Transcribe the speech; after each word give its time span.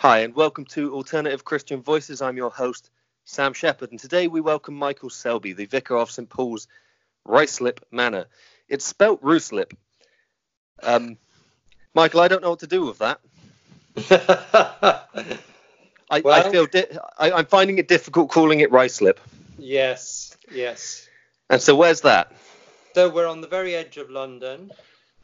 Hi, 0.00 0.18
and 0.20 0.34
welcome 0.34 0.64
to 0.66 0.94
Alternative 0.94 1.44
Christian 1.44 1.82
Voices. 1.82 2.22
I'm 2.22 2.36
your 2.36 2.50
host, 2.50 2.90
Sam 3.24 3.52
Shepherd, 3.52 3.90
and 3.90 3.98
today 3.98 4.28
we 4.28 4.40
welcome 4.40 4.74
Michael 4.74 5.10
Selby, 5.10 5.52
the 5.54 5.64
vicar 5.66 5.96
of 5.96 6.10
St 6.10 6.28
Paul's, 6.28 6.68
Ruislip 7.26 7.78
Manor. 7.90 8.26
It's 8.68 8.84
spelt 8.84 9.20
Ruislip. 9.22 9.72
Um, 10.82 11.18
Michael, 11.94 12.20
I 12.20 12.28
don't 12.28 12.42
know 12.42 12.50
what 12.50 12.60
to 12.60 12.66
do 12.68 12.86
with 12.86 12.98
that. 12.98 13.20
I, 16.10 16.20
Well- 16.20 16.46
I 16.46 16.50
feel 16.50 16.66
di- 16.66 16.86
I, 17.18 17.32
I'm 17.32 17.46
finding 17.46 17.78
it 17.78 17.88
difficult 17.88 18.30
calling 18.30 18.60
it 18.60 18.70
Ruislip. 18.70 19.18
yes, 19.58 20.36
yes. 20.52 21.08
And 21.50 21.60
so, 21.60 21.74
where's 21.74 22.02
that? 22.02 22.30
So 22.94 23.08
we're 23.08 23.26
on 23.26 23.40
the 23.40 23.48
very 23.48 23.74
edge 23.74 23.96
of 23.96 24.10
London 24.10 24.70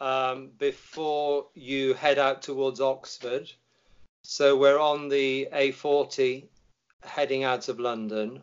um, 0.01 0.51
before 0.59 1.47
you 1.55 1.95
head 1.95 2.19
out 2.19 2.43
towards 2.43 2.81
Oxford. 2.81 3.51
So 4.27 4.57
we're 4.57 4.79
on 4.79 5.11
the 5.11 5.49
A40 5.53 6.45
heading 7.03 7.45
out 7.45 7.69
of 7.69 7.79
London, 7.79 8.43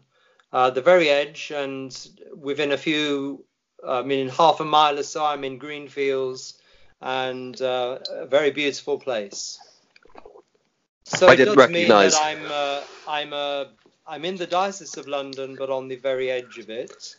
uh, 0.54 0.70
the 0.70 0.82
very 0.82 1.10
edge, 1.10 1.52
and 1.52 1.92
within 2.36 2.72
a 2.72 2.78
few, 2.78 3.44
I 3.86 4.04
mean, 4.04 4.20
in 4.20 4.30
half 4.30 4.60
a 4.60 4.64
mile 4.64 5.00
or 5.00 5.04
so, 5.04 5.26
I'm 5.26 5.44
in 5.44 5.58
Greenfields 5.58 6.62
and 7.02 7.60
uh, 7.60 7.98
a 8.12 8.28
very 8.28 8.52
beautiful 8.52 9.00
place. 9.00 9.58
So 11.04 11.28
I 11.28 11.34
it 11.34 11.38
didn't 11.38 11.58
does 11.58 11.70
mean 11.70 11.90
recognise. 11.90 12.14
that 12.14 12.26
I'm 12.26 12.46
uh, 12.52 12.82
I'm 13.08 13.34
uh, 13.34 13.66
I'm 14.06 14.24
in 14.24 14.36
the 14.36 14.46
diocese 14.46 14.98
of 14.98 15.08
London, 15.08 15.56
but 15.58 15.72
on 15.72 15.88
the 15.88 15.96
very 15.96 16.30
edge 16.30 16.60
of 16.60 16.70
it, 16.70 17.16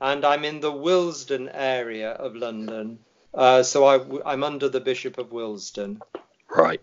and 0.00 0.24
I'm 0.24 0.46
in 0.46 0.60
the 0.60 0.72
Willesden 0.72 1.50
area 1.50 2.12
of 2.12 2.34
London. 2.34 3.00
Uh, 3.34 3.62
so 3.62 3.84
I, 3.84 4.32
am 4.32 4.42
under 4.42 4.70
the 4.70 4.80
Bishop 4.80 5.18
of 5.18 5.30
Willesden. 5.30 6.00
Right. 6.48 6.80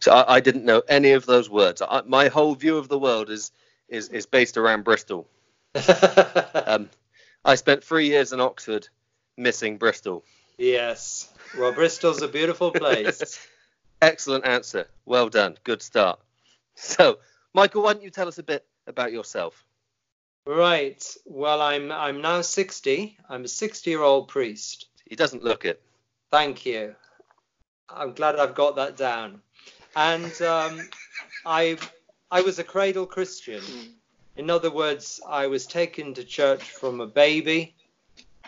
So 0.00 0.12
I, 0.12 0.36
I 0.36 0.40
didn't 0.40 0.64
know 0.64 0.82
any 0.88 1.12
of 1.12 1.26
those 1.26 1.48
words. 1.50 1.82
I, 1.82 2.02
my 2.06 2.28
whole 2.28 2.54
view 2.54 2.76
of 2.76 2.88
the 2.88 2.98
world 2.98 3.30
is 3.30 3.52
is, 3.88 4.08
is 4.08 4.26
based 4.26 4.56
around 4.56 4.84
Bristol. 4.84 5.28
Um, 6.64 6.88
I 7.44 7.56
spent 7.56 7.82
three 7.82 8.06
years 8.06 8.32
in 8.32 8.40
Oxford, 8.40 8.88
missing 9.36 9.76
Bristol. 9.76 10.24
yes. 10.58 11.28
Well, 11.58 11.72
Bristol's 11.72 12.22
a 12.22 12.28
beautiful 12.28 12.70
place. 12.70 13.38
Excellent 14.02 14.46
answer. 14.46 14.86
Well 15.04 15.28
done. 15.28 15.58
Good 15.64 15.82
start. 15.82 16.20
So, 16.74 17.18
Michael, 17.52 17.82
why 17.82 17.92
don't 17.92 18.02
you 18.02 18.10
tell 18.10 18.28
us 18.28 18.38
a 18.38 18.42
bit 18.42 18.64
about 18.86 19.12
yourself? 19.12 19.64
right. 20.46 21.04
Well, 21.26 21.60
I'm 21.60 21.92
I'm 21.92 22.20
now 22.20 22.40
60. 22.40 23.18
I'm 23.28 23.42
a 23.42 23.48
60-year-old 23.48 24.28
priest. 24.28 24.86
He 25.08 25.16
doesn't 25.16 25.44
look 25.44 25.64
it. 25.64 25.82
Thank 26.30 26.64
you. 26.64 26.94
I'm 27.88 28.14
glad 28.14 28.36
I've 28.36 28.54
got 28.54 28.76
that 28.76 28.96
down. 28.96 29.42
And 29.94 30.40
um, 30.42 30.88
I 31.44 31.76
I 32.30 32.40
was 32.42 32.58
a 32.58 32.64
cradle 32.64 33.06
Christian. 33.06 33.62
In 34.36 34.48
other 34.48 34.70
words, 34.70 35.20
I 35.28 35.46
was 35.48 35.66
taken 35.66 36.14
to 36.14 36.24
church 36.24 36.62
from 36.62 37.00
a 37.00 37.06
baby, 37.06 37.74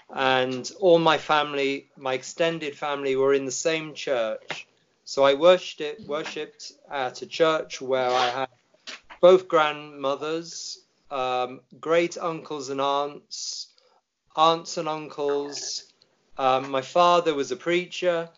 and 0.08 0.70
all 0.80 0.98
my 0.98 1.18
family, 1.18 1.90
my 1.96 2.14
extended 2.14 2.76
family, 2.76 3.16
were 3.16 3.34
in 3.34 3.44
the 3.44 3.52
same 3.52 3.92
church. 3.92 4.66
So 5.04 5.22
I 5.24 5.34
worshipped 5.34 6.00
worshipped 6.08 6.72
at 6.90 7.20
a 7.20 7.26
church 7.26 7.82
where 7.82 8.08
I 8.08 8.28
had 8.30 8.48
both 9.20 9.48
grandmothers, 9.48 10.80
um, 11.10 11.60
great 11.78 12.16
uncles 12.16 12.70
and 12.70 12.80
aunts, 12.80 13.68
aunts 14.34 14.78
and 14.78 14.88
uncles. 14.88 15.84
Um, 16.38 16.70
my 16.70 16.80
father 16.80 17.34
was 17.34 17.52
a 17.52 17.56
preacher, 17.56 18.30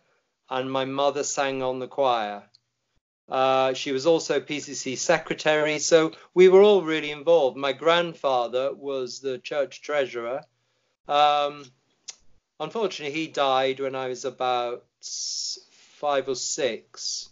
and 0.51 0.71
my 0.71 0.84
mother 0.84 1.23
sang 1.23 1.62
on 1.62 1.79
the 1.79 1.89
choir. 1.89 2.43
Uh, 3.28 3.74
she 3.74 3.91
was 3.91 4.06
also 4.06 4.41
PCC 4.41 4.96
secretary, 4.96 5.78
so 5.80 6.12
we 6.34 6.48
were 6.48 6.62
all 6.62 6.82
really 6.82 7.10
involved. 7.10 7.56
My 7.56 7.72
grandfather 7.72 8.72
was 8.72 9.20
the 9.20 9.38
church 9.38 9.82
treasurer. 9.82 10.42
Um, 11.08 11.64
unfortunately, 12.60 13.19
he 13.19 13.26
died 13.26 13.81
when 13.81 13.97
I 13.97 14.09
was 14.09 14.25
about 14.25 14.84
five 15.70 16.28
or 16.28 16.36
six. 16.36 17.28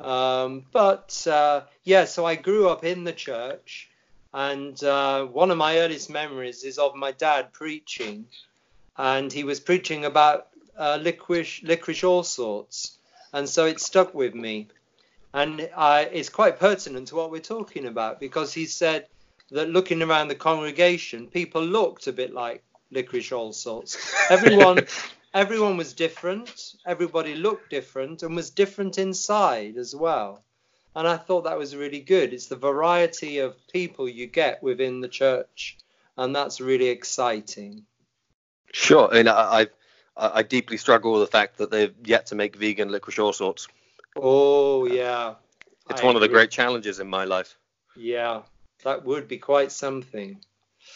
Um, 0.00 0.66
but 0.72 1.26
uh, 1.26 1.62
yeah, 1.82 2.04
so 2.04 2.24
I 2.24 2.36
grew 2.36 2.68
up 2.68 2.84
in 2.84 3.04
the 3.04 3.12
church, 3.12 3.88
and 4.32 4.82
uh, 4.84 5.24
one 5.24 5.50
of 5.50 5.58
my 5.58 5.78
earliest 5.78 6.10
memories 6.10 6.64
is 6.64 6.78
of 6.78 6.94
my 6.94 7.12
dad 7.12 7.52
preaching, 7.52 8.26
and 8.96 9.32
he 9.32 9.44
was 9.44 9.60
preaching 9.60 10.04
about 10.04 10.48
uh, 10.76 10.98
licorice, 11.00 11.62
licorice 11.62 12.04
all 12.04 12.22
sorts, 12.22 12.98
and 13.32 13.48
so 13.48 13.66
it 13.66 13.80
stuck 13.80 14.14
with 14.14 14.34
me, 14.34 14.68
and 15.34 15.68
uh, 15.74 16.04
it's 16.12 16.28
quite 16.28 16.60
pertinent 16.60 17.08
to 17.08 17.16
what 17.16 17.32
we're 17.32 17.40
talking 17.40 17.86
about 17.86 18.20
because 18.20 18.54
he 18.54 18.66
said 18.66 19.08
that 19.50 19.68
looking 19.68 20.00
around 20.00 20.28
the 20.28 20.34
congregation, 20.36 21.26
people 21.26 21.62
looked 21.62 22.06
a 22.06 22.12
bit 22.12 22.32
like 22.32 22.62
licorice 22.92 23.32
all 23.32 23.52
sorts. 23.52 24.14
Everyone, 24.30 24.86
everyone 25.34 25.76
was 25.76 25.92
different. 25.92 26.76
Everybody 26.86 27.34
looked 27.34 27.68
different 27.68 28.22
and 28.22 28.36
was 28.36 28.50
different 28.50 28.96
inside 28.96 29.76
as 29.76 29.94
well. 29.94 30.44
And 30.94 31.08
I 31.08 31.16
thought 31.16 31.44
that 31.44 31.58
was 31.58 31.74
really 31.74 32.00
good. 32.00 32.32
It's 32.32 32.46
the 32.46 32.54
variety 32.54 33.38
of 33.38 33.56
people 33.66 34.08
you 34.08 34.28
get 34.28 34.62
within 34.62 35.00
the 35.00 35.08
church, 35.08 35.76
and 36.16 36.36
that's 36.36 36.60
really 36.60 36.86
exciting. 36.86 37.84
Sure. 38.72 39.12
And 39.12 39.28
I, 39.28 39.66
I, 40.16 40.30
I 40.38 40.42
deeply 40.44 40.76
struggle 40.76 41.12
with 41.14 41.22
the 41.22 41.26
fact 41.26 41.58
that 41.58 41.72
they've 41.72 41.94
yet 42.04 42.26
to 42.26 42.36
make 42.36 42.54
vegan 42.54 42.92
licorice 42.92 43.18
all 43.18 43.32
sorts. 43.32 43.66
Oh 44.16 44.86
yeah, 44.86 45.34
It's 45.90 46.02
I 46.02 46.06
one 46.06 46.16
of 46.16 46.22
the 46.22 46.28
great 46.28 46.50
challenges 46.50 47.00
in 47.00 47.08
my 47.08 47.24
life. 47.24 47.56
Yeah, 47.96 48.42
that 48.84 49.04
would 49.04 49.28
be 49.28 49.38
quite 49.38 49.72
something. 49.72 50.38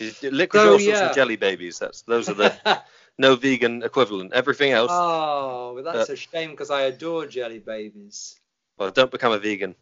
Licorice 0.01 0.85
So, 0.85 0.91
yeah. 0.91 1.07
and 1.07 1.15
jelly 1.15 1.37
babies. 1.37 1.79
That's 1.79 2.03
those 2.03 2.29
are 2.29 2.35
the 2.35 2.83
no 3.19 3.37
vegan 3.37 3.83
equivalent. 3.83 4.33
Everything 4.33 4.73
else, 4.73 4.91
oh, 4.93 5.73
well, 5.75 5.85
that's 5.85 6.11
Uh, 6.11 6.13
a 6.13 6.17
shame 6.17 6.51
because 6.51 6.71
I 6.71 6.83
adore 6.83 7.27
jelly 7.27 7.59
babies. 7.59 8.37
well, 8.79 8.91
don't 8.91 9.11
become 9.11 9.33
a 9.33 9.39
vegan. 9.39 9.75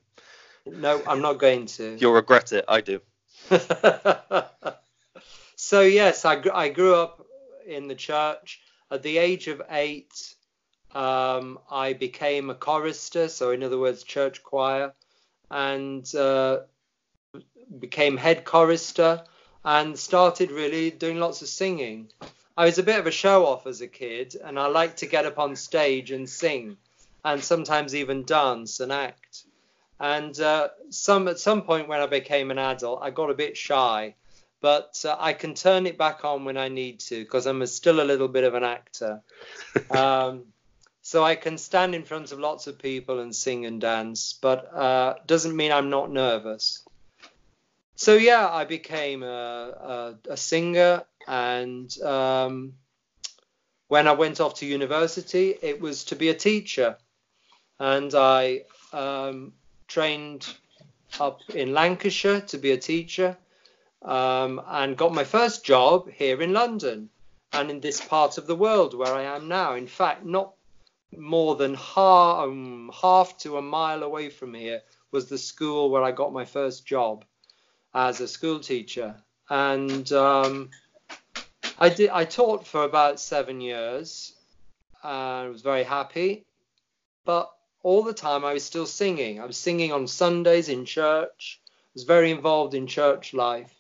No, 0.67 1.03
I'm 1.07 1.23
not 1.23 1.35
going 1.39 1.67
to. 1.67 1.97
You'll 1.99 2.13
regret 2.15 2.53
it. 2.53 2.65
I 2.69 2.81
do. 2.81 3.01
so 5.57 5.83
yes, 5.83 6.25
I, 6.25 6.43
I 6.53 6.69
grew 6.71 6.95
up 6.95 7.25
in 7.67 7.89
the 7.89 7.95
church. 7.95 8.61
At 8.91 9.03
the 9.03 9.19
age 9.19 9.49
of 9.49 9.63
eight, 9.71 10.35
um, 10.97 11.59
I 11.71 11.93
became 11.93 12.49
a 12.49 12.55
chorister, 12.55 13.29
so 13.29 13.51
in 13.51 13.63
other 13.63 13.79
words, 13.79 14.03
church 14.03 14.43
choir, 14.43 14.95
and 15.51 16.03
uh, 16.15 16.61
became 17.79 18.17
head 18.17 18.47
chorister 18.47 19.23
and 19.63 19.99
started 19.99 20.51
really 20.51 20.91
doing 20.91 21.21
lots 21.21 21.43
of 21.43 21.49
singing. 21.49 22.09
I 22.57 22.65
was 22.65 22.79
a 22.79 22.83
bit 22.83 22.99
of 22.99 23.07
a 23.07 23.11
show 23.11 23.45
off 23.45 23.67
as 23.67 23.83
a 23.83 23.87
kid, 23.87 24.37
and 24.43 24.59
I 24.59 24.69
liked 24.69 24.99
to 24.99 25.07
get 25.07 25.27
up 25.27 25.39
on 25.39 25.55
stage 25.55 26.13
and 26.13 26.27
sing, 26.27 26.79
and 27.23 27.45
sometimes 27.45 27.95
even 27.95 28.25
dance 28.25 28.81
and 28.81 28.91
act. 28.91 29.45
And 30.01 30.39
uh, 30.41 30.69
some 30.89 31.29
at 31.29 31.39
some 31.39 31.61
point 31.61 31.89
when 31.89 32.01
I 32.01 32.07
became 32.07 32.51
an 32.51 32.59
adult, 32.59 33.01
I 33.03 33.11
got 33.11 33.29
a 33.29 33.35
bit 33.35 33.59
shy, 33.59 34.15
but 34.63 35.05
uh, 35.05 35.15
I 35.19 35.35
can 35.35 35.53
turn 35.53 35.87
it 35.87 35.99
back 35.99 36.25
on 36.25 36.47
when 36.47 36.57
I 36.57 36.69
need 36.69 37.01
to 37.01 37.23
because 37.23 37.45
I'm 37.45 37.61
a, 37.61 37.67
still 37.67 38.01
a 38.01 38.11
little 38.11 38.29
bit 38.29 38.45
of 38.45 38.55
an 38.55 38.65
actor. 38.65 39.21
um, 39.91 40.45
so 41.07 41.23
I 41.23 41.37
can 41.37 41.57
stand 41.57 41.95
in 41.95 42.03
front 42.03 42.33
of 42.33 42.41
lots 42.41 42.67
of 42.67 42.81
people 42.81 43.21
and 43.21 43.33
sing 43.33 43.65
and 43.65 43.81
dance, 43.81 44.33
but 44.43 44.75
uh, 44.75 45.15
doesn't 45.25 45.55
mean 45.55 45.71
I'm 45.71 45.89
not 45.89 46.11
nervous. 46.11 46.83
So 47.95 48.17
yeah, 48.17 48.49
I 48.49 48.65
became 48.65 49.23
a, 49.23 50.17
a, 50.27 50.33
a 50.33 50.37
singer, 50.37 51.05
and 51.29 51.97
um, 52.03 52.73
when 53.87 54.09
I 54.09 54.15
went 54.15 54.41
off 54.41 54.55
to 54.55 54.67
university, 54.67 55.55
it 55.63 55.81
was 55.81 56.03
to 56.07 56.17
be 56.17 56.31
a 56.31 56.35
teacher, 56.35 56.97
and 57.79 58.13
I 58.13 58.63
um, 58.93 59.53
trained 59.87 60.49
up 61.21 61.39
in 61.55 61.73
Lancashire 61.73 62.41
to 62.41 62.59
be 62.59 62.73
a 62.73 62.77
teacher, 62.77 63.37
um, 64.03 64.61
and 64.67 64.97
got 64.97 65.15
my 65.15 65.23
first 65.23 65.65
job 65.65 66.11
here 66.11 66.43
in 66.43 66.53
London, 66.53 67.11
and 67.53 67.71
in 67.71 67.79
this 67.79 68.01
part 68.01 68.39
of 68.39 68.49
the 68.49 68.57
world 68.57 68.93
where 68.93 69.15
I 69.15 69.23
am 69.23 69.47
now. 69.47 69.75
In 69.75 69.87
fact, 69.87 70.25
not 70.25 70.56
more 71.17 71.57
than 71.57 71.75
half, 71.75 72.45
um, 72.45 72.91
half 73.01 73.39
to 73.39 73.57
a 73.57 73.63
mile 73.63 74.03
away 74.03 74.31
from 74.31 74.55
here 74.55 74.83
was 75.13 75.29
the 75.29 75.39
school 75.39 75.91
where 75.91 76.03
I 76.03 76.13
got 76.13 76.33
my 76.33 76.45
first 76.45 76.87
job 76.87 77.25
as 77.95 78.21
a 78.21 78.29
school 78.29 78.61
teacher, 78.61 79.17
and 79.49 80.11
um, 80.13 80.71
I 81.79 81.89
did. 81.89 82.11
I 82.11 82.25
taught 82.25 82.67
for 82.67 82.85
about 82.85 83.21
seven 83.21 83.61
years. 83.61 84.35
and 85.03 85.47
I 85.47 85.49
was 85.49 85.63
very 85.63 85.85
happy, 85.85 86.47
but 87.25 87.51
all 87.83 88.03
the 88.03 88.13
time 88.13 88.45
I 88.45 88.55
was 88.55 88.65
still 88.65 88.87
singing. 88.87 89.41
I 89.41 89.47
was 89.47 89.57
singing 89.57 89.93
on 89.93 90.07
Sundays 90.07 90.69
in 90.69 90.85
church. 90.85 91.61
I 91.61 91.91
was 91.95 92.05
very 92.05 92.31
involved 92.31 92.75
in 92.75 92.87
church 92.87 93.33
life. 93.33 93.73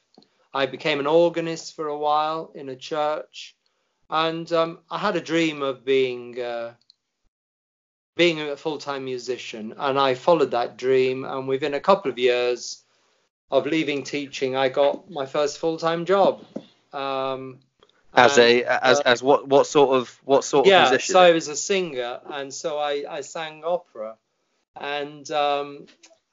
I 0.54 0.66
became 0.66 1.00
an 1.00 1.06
organist 1.06 1.74
for 1.76 1.88
a 1.88 1.98
while 1.98 2.52
in 2.54 2.70
a 2.70 2.76
church, 2.76 3.56
and 4.08 4.50
um, 4.52 4.78
I 4.90 4.98
had 4.98 5.16
a 5.16 5.20
dream 5.20 5.60
of 5.60 5.84
being 5.84 6.40
uh, 6.40 6.74
being 8.16 8.40
a 8.40 8.56
full-time 8.56 9.04
musician, 9.04 9.74
and 9.76 9.98
I 9.98 10.14
followed 10.14 10.50
that 10.52 10.76
dream. 10.76 11.24
And 11.24 11.46
within 11.46 11.74
a 11.74 11.80
couple 11.80 12.10
of 12.10 12.18
years 12.18 12.82
of 13.50 13.66
leaving 13.66 14.02
teaching, 14.02 14.56
I 14.56 14.68
got 14.70 15.10
my 15.10 15.26
first 15.26 15.58
full-time 15.58 16.06
job. 16.06 16.44
Um, 16.92 17.58
As 18.14 18.38
and, 18.38 18.46
a 18.46 18.64
as 18.64 18.98
uh, 18.98 19.02
as 19.04 19.22
what 19.22 19.46
what 19.46 19.66
sort 19.66 19.96
of 19.96 20.20
what 20.24 20.44
sort 20.44 20.66
yeah, 20.66 20.84
of 20.84 20.90
musician? 20.90 21.12
so 21.12 21.20
I 21.20 21.32
was 21.32 21.48
a 21.48 21.56
singer, 21.56 22.20
and 22.26 22.52
so 22.52 22.78
I, 22.78 23.04
I 23.08 23.20
sang 23.20 23.62
opera, 23.64 24.16
and 24.74 25.30
um, 25.30 25.86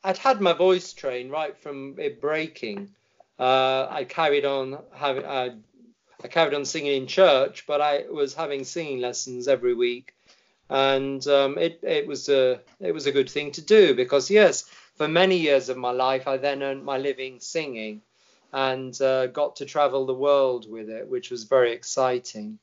I'd 0.04 0.18
had 0.18 0.40
my 0.40 0.54
voice 0.54 0.94
trained 0.94 1.32
right 1.32 1.58
from 1.58 1.96
it 2.00 2.22
breaking. 2.22 2.90
Uh, 3.38 3.88
I 3.90 4.06
carried 4.06 4.46
on 4.46 4.80
having 4.94 5.26
uh, 5.26 5.56
I 6.24 6.28
carried 6.30 6.54
on 6.54 6.64
singing 6.64 7.02
in 7.02 7.08
church, 7.08 7.66
but 7.68 7.82
I 7.82 8.06
was 8.10 8.34
having 8.34 8.64
singing 8.64 9.02
lessons 9.02 9.50
every 9.50 9.74
week, 9.74 10.13
and 10.74 11.26
um, 11.28 11.60
it 11.60 11.80
it 11.84 12.08
was 12.08 12.30
a 12.30 12.60
it 12.80 12.92
was 12.94 13.06
a 13.06 13.12
good 13.12 13.30
thing 13.30 13.52
to 13.52 13.62
do 13.62 13.94
because 13.94 14.32
yes, 14.32 14.64
for 14.96 15.08
many 15.08 15.38
years 15.38 15.70
of 15.70 15.78
my 15.78 15.92
life 15.92 16.28
I 16.28 16.38
then 16.38 16.64
earned 16.64 16.84
my 16.84 16.98
living 16.98 17.40
singing, 17.40 18.02
and 18.52 19.00
uh, 19.00 19.28
got 19.28 19.58
to 19.58 19.66
travel 19.66 20.08
the 20.08 20.16
world 20.16 20.70
with 20.70 20.90
it, 20.90 21.08
which 21.08 21.30
was 21.30 21.44
very 21.44 21.74
exciting. 21.74 22.58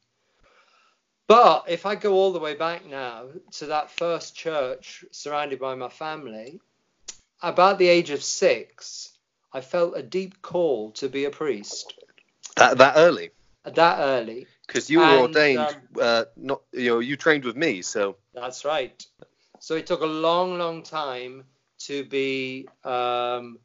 But 1.28 1.66
if 1.68 1.86
I 1.86 1.94
go 1.94 2.14
all 2.14 2.32
the 2.32 2.40
way 2.40 2.54
back 2.54 2.84
now 2.84 3.28
to 3.52 3.66
that 3.66 3.92
first 3.92 4.34
church 4.34 5.04
surrounded 5.12 5.60
by 5.60 5.76
my 5.76 5.88
family, 5.88 6.58
about 7.40 7.78
the 7.78 7.86
age 7.86 8.10
of 8.10 8.24
six, 8.24 9.12
I 9.52 9.60
felt 9.60 9.96
a 9.96 10.02
deep 10.02 10.42
call 10.42 10.90
to 10.92 11.08
be 11.08 11.26
a 11.26 11.30
priest. 11.30 11.94
that 12.56 12.76
that 12.78 12.94
early 12.96 13.30
That 13.64 13.98
early. 14.00 14.48
Because 14.70 14.88
you 14.88 15.00
were 15.00 15.06
And, 15.06 15.37
ordained. 15.37 15.58
um, 15.58 15.76
uh, 16.00 16.25
not 16.37 16.62
you 16.72 16.90
know 16.90 16.99
you 17.00 17.17
trained 17.17 17.44
with 17.44 17.56
me, 17.56 17.82
so 17.82 18.17
That's 18.32 18.64
right. 18.64 19.05
So 19.58 19.75
it 19.75 19.87
took 19.87 20.00
a 20.02 20.06
long, 20.06 20.58
long 20.58 20.84
time 20.84 21.44
to 21.81 22.05
be 22.05 22.69
um, 22.84 23.58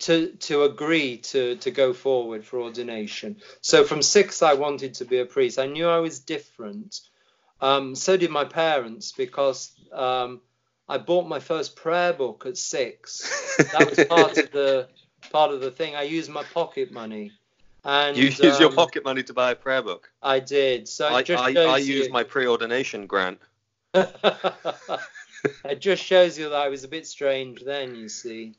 to 0.00 0.32
to 0.48 0.62
agree 0.62 1.18
to 1.18 1.56
to 1.56 1.70
go 1.72 1.92
forward 1.92 2.44
for 2.44 2.60
ordination. 2.60 3.36
So 3.62 3.82
from 3.82 4.00
six, 4.00 4.42
I 4.42 4.54
wanted 4.54 4.94
to 4.94 5.04
be 5.04 5.18
a 5.18 5.26
priest. 5.26 5.58
I 5.58 5.66
knew 5.66 5.88
I 5.88 5.98
was 5.98 6.20
different. 6.20 7.00
Um, 7.60 7.94
so 7.96 8.16
did 8.16 8.30
my 8.30 8.44
parents 8.44 9.12
because 9.12 9.72
um, 9.92 10.40
I 10.88 10.98
bought 10.98 11.26
my 11.26 11.40
first 11.40 11.74
prayer 11.74 12.12
book 12.12 12.44
at 12.46 12.56
six. 12.56 13.68
That 13.72 13.84
was 13.84 13.98
part 13.98 14.38
of 14.38 14.52
the 14.52 14.88
part 15.32 15.50
of 15.50 15.60
the 15.60 15.72
thing. 15.72 15.96
I 15.96 16.02
used 16.02 16.30
my 16.30 16.44
pocket 16.44 16.92
money. 16.92 17.32
And 17.88 18.16
you 18.16 18.24
use 18.24 18.40
your 18.40 18.64
um, 18.64 18.74
pocket 18.74 19.04
money 19.04 19.22
to 19.22 19.32
buy 19.32 19.52
a 19.52 19.54
prayer 19.54 19.80
book. 19.80 20.10
I 20.20 20.40
did. 20.40 20.88
So 20.88 21.06
I 21.06 21.24
I, 21.28 21.54
I 21.56 21.78
you- 21.78 21.94
used 21.94 22.10
my 22.10 22.24
pre-ordination 22.24 23.06
grant. 23.06 23.38
it 23.94 25.78
just 25.78 26.02
shows 26.02 26.36
you 26.36 26.48
that 26.48 26.58
I 26.58 26.68
was 26.68 26.82
a 26.82 26.88
bit 26.88 27.06
strange 27.06 27.62
then, 27.64 27.94
you 27.94 28.08
see. 28.08 28.54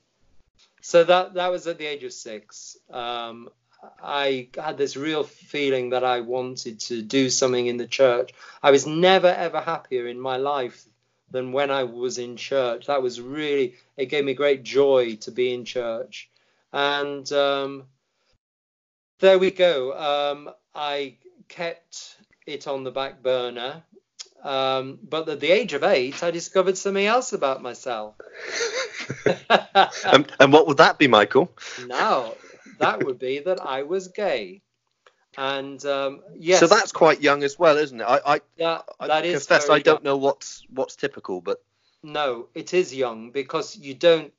So 0.81 1.03
that 1.03 1.33
that 1.33 1.51
was 1.51 1.68
at 1.68 1.77
the 1.77 1.85
age 1.85 2.06
of 2.06 2.13
six. 2.13 2.77
Um, 2.89 3.50
I 4.01 4.47
had 4.57 4.77
this 4.77 4.95
real 4.95 5.24
feeling 5.24 5.89
that 5.89 6.06
I 6.06 6.21
wanted 6.21 6.80
to 6.81 7.01
do 7.01 7.30
something 7.30 7.68
in 7.68 7.75
the 7.75 7.85
church. 7.85 8.31
I 8.63 8.71
was 8.71 8.88
never 8.88 9.27
ever 9.27 9.59
happier 9.59 10.07
in 10.07 10.19
my 10.21 10.38
life 10.38 10.85
than 11.31 11.51
when 11.51 11.69
I 11.69 11.83
was 11.83 12.18
in 12.18 12.38
church. 12.38 12.88
That 12.88 13.01
was 13.01 13.19
really 13.19 13.75
it 13.97 14.06
gave 14.06 14.23
me 14.23 14.33
great 14.33 14.63
joy 14.63 15.18
to 15.18 15.31
be 15.31 15.53
in 15.53 15.65
church, 15.65 16.30
and 16.71 17.30
um, 17.33 17.83
there 19.19 19.39
we 19.39 19.51
go. 19.51 19.97
Um, 19.97 20.49
I 20.75 21.17
kept 21.47 22.17
it 22.45 22.67
on 22.67 22.83
the 22.83 22.91
back 22.91 23.21
burner. 23.23 23.83
Um, 24.43 24.99
but 25.03 25.27
at 25.27 25.39
the 25.39 25.51
age 25.51 25.73
of 25.73 25.83
eight, 25.83 26.23
I 26.23 26.31
discovered 26.31 26.77
something 26.77 27.05
else 27.05 27.33
about 27.33 27.61
myself. 27.61 28.15
and, 30.05 30.31
and 30.39 30.53
what 30.53 30.67
would 30.67 30.77
that 30.77 30.97
be, 30.97 31.07
Michael? 31.07 31.51
now, 31.87 32.33
that 32.79 33.03
would 33.03 33.19
be 33.19 33.39
that 33.39 33.59
I 33.59 33.83
was 33.83 34.09
gay. 34.09 34.61
And 35.37 35.83
um, 35.85 36.21
yes, 36.37 36.59
So 36.59 36.67
that's 36.67 36.91
quite 36.91 37.21
young 37.21 37.43
as 37.43 37.59
well, 37.59 37.77
isn't 37.77 37.99
it? 37.99 38.03
I 38.03 38.19
I, 38.25 38.41
yeah, 38.57 38.81
I 38.99 39.07
that 39.07 39.25
is 39.25 39.45
confess 39.45 39.69
I 39.69 39.79
don't 39.79 39.97
young. 39.97 40.03
know 40.03 40.17
what's 40.17 40.63
what's 40.69 40.95
typical, 40.95 41.41
but 41.41 41.61
No, 42.03 42.47
it 42.55 42.73
is 42.73 42.93
young 42.93 43.31
because 43.31 43.77
you 43.77 43.93
don't 43.93 44.33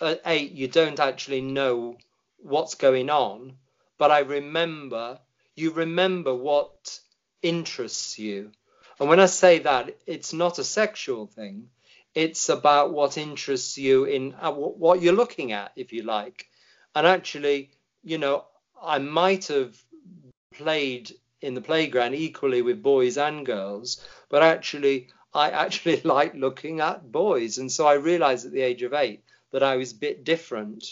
at 0.00 0.20
eight 0.26 0.52
you 0.52 0.66
don't 0.68 0.98
actually 0.98 1.40
know 1.40 1.96
what's 2.38 2.74
going 2.74 3.10
on. 3.10 3.56
But 3.98 4.10
I 4.10 4.20
remember 4.20 5.20
you 5.56 5.70
remember 5.70 6.34
what 6.34 6.98
interests 7.42 8.18
you. 8.18 8.50
And 8.98 9.08
when 9.08 9.20
I 9.20 9.26
say 9.26 9.60
that, 9.60 9.96
it's 10.06 10.32
not 10.32 10.58
a 10.58 10.64
sexual 10.64 11.26
thing. 11.26 11.70
It's 12.14 12.48
about 12.48 12.92
what 12.92 13.18
interests 13.18 13.76
you 13.76 14.04
in 14.04 14.34
uh, 14.34 14.52
wh- 14.52 14.78
what 14.78 15.02
you're 15.02 15.12
looking 15.12 15.52
at, 15.52 15.72
if 15.76 15.92
you 15.92 16.02
like. 16.02 16.46
And 16.94 17.06
actually, 17.06 17.70
you 18.02 18.18
know, 18.18 18.44
I 18.80 18.98
might 18.98 19.48
have 19.48 19.76
played 20.54 21.12
in 21.40 21.54
the 21.54 21.60
playground 21.60 22.14
equally 22.14 22.62
with 22.62 22.82
boys 22.82 23.18
and 23.18 23.44
girls, 23.44 24.04
but 24.28 24.42
actually, 24.42 25.08
I 25.32 25.50
actually 25.50 26.00
like 26.04 26.34
looking 26.34 26.80
at 26.80 27.10
boys. 27.10 27.58
And 27.58 27.70
so 27.70 27.86
I 27.86 27.94
realized 27.94 28.46
at 28.46 28.52
the 28.52 28.62
age 28.62 28.82
of 28.82 28.94
eight 28.94 29.24
that 29.50 29.62
I 29.62 29.76
was 29.76 29.92
a 29.92 29.96
bit 29.96 30.24
different. 30.24 30.84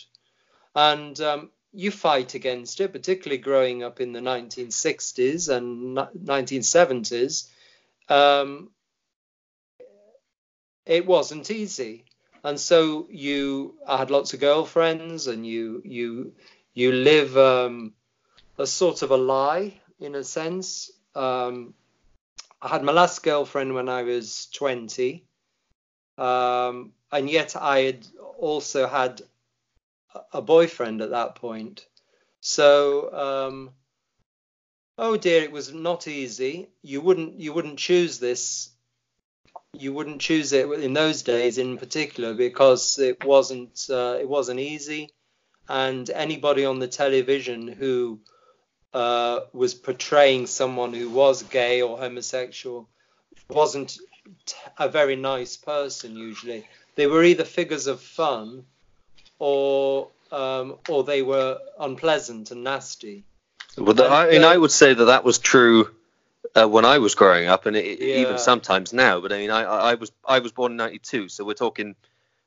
And 0.74 1.20
um, 1.20 1.50
you 1.72 1.90
fight 1.90 2.34
against 2.34 2.80
it, 2.80 2.92
particularly 2.92 3.40
growing 3.40 3.82
up 3.82 4.00
in 4.00 4.12
the 4.12 4.20
1960s 4.20 5.48
and 5.48 5.96
1970s. 5.96 7.48
Um, 8.08 8.70
it 10.84 11.06
wasn't 11.06 11.50
easy. 11.50 12.04
And 12.44 12.58
so 12.58 13.06
you, 13.10 13.76
I 13.86 13.96
had 13.96 14.10
lots 14.10 14.34
of 14.34 14.40
girlfriends, 14.40 15.28
and 15.28 15.46
you, 15.46 15.80
you, 15.84 16.32
you 16.74 16.92
live 16.92 17.36
um, 17.38 17.94
a 18.58 18.66
sort 18.66 19.02
of 19.02 19.10
a 19.10 19.16
lie 19.16 19.80
in 20.00 20.14
a 20.14 20.24
sense. 20.24 20.90
Um, 21.14 21.74
I 22.60 22.68
had 22.68 22.82
my 22.82 22.92
last 22.92 23.22
girlfriend 23.22 23.74
when 23.74 23.88
I 23.88 24.02
was 24.02 24.46
20, 24.54 25.24
um, 26.18 26.92
and 27.10 27.30
yet 27.30 27.56
I 27.56 27.80
had 27.80 28.06
also 28.38 28.86
had 28.88 29.22
a- 30.32 30.42
boyfriend 30.42 31.00
at 31.00 31.10
that 31.10 31.34
point. 31.36 31.86
So, 32.40 33.12
um, 33.12 33.70
oh 34.98 35.16
dear, 35.16 35.42
it 35.42 35.52
was 35.52 35.72
not 35.72 36.08
easy. 36.08 36.68
You 36.82 37.00
wouldn't 37.00 37.40
you 37.40 37.52
wouldn't 37.52 37.78
choose 37.78 38.18
this. 38.18 38.70
You 39.72 39.92
wouldn't 39.92 40.20
choose 40.20 40.52
it 40.52 40.68
in 40.70 40.92
those 40.92 41.22
days, 41.22 41.56
in 41.58 41.78
particular, 41.78 42.34
because 42.34 42.98
it 42.98 43.24
wasn't 43.24 43.86
uh, 43.90 44.18
it 44.20 44.28
wasn't 44.28 44.60
easy, 44.60 45.10
and 45.68 46.08
anybody 46.10 46.64
on 46.64 46.78
the 46.78 46.88
television 46.88 47.68
who 47.68 48.20
uh, 48.92 49.40
was 49.52 49.74
portraying 49.74 50.46
someone 50.46 50.92
who 50.92 51.08
was 51.08 51.42
gay 51.42 51.80
or 51.80 51.96
homosexual 51.96 52.88
wasn't 53.48 53.98
a 54.78 54.88
very 54.88 55.16
nice 55.16 55.56
person 55.56 56.16
usually. 56.16 56.66
They 56.94 57.06
were 57.06 57.24
either 57.24 57.44
figures 57.44 57.86
of 57.86 58.00
fun 58.00 58.64
or 59.42 60.08
um, 60.30 60.78
or 60.88 61.02
they 61.02 61.20
were 61.20 61.58
unpleasant 61.78 62.52
and 62.52 62.62
nasty. 62.62 63.24
well, 63.76 63.92
the, 63.92 64.06
I 64.06 64.30
mean, 64.30 64.44
I 64.44 64.56
would 64.56 64.70
say 64.70 64.94
that 64.94 65.04
that 65.06 65.24
was 65.24 65.38
true 65.38 65.90
uh, 66.54 66.68
when 66.68 66.84
I 66.84 66.98
was 66.98 67.16
growing 67.16 67.48
up, 67.48 67.66
and 67.66 67.76
it, 67.76 68.00
Yeah. 68.00 68.20
even 68.20 68.38
sometimes 68.38 68.92
now. 68.92 69.20
But 69.20 69.32
I 69.32 69.38
mean, 69.38 69.50
I, 69.50 69.62
I 69.64 69.90
I 69.90 69.94
was 69.94 70.12
I 70.24 70.38
was 70.38 70.52
born 70.52 70.72
in 70.72 70.76
'92, 70.76 71.28
so 71.28 71.44
we're 71.44 71.54
talking 71.54 71.96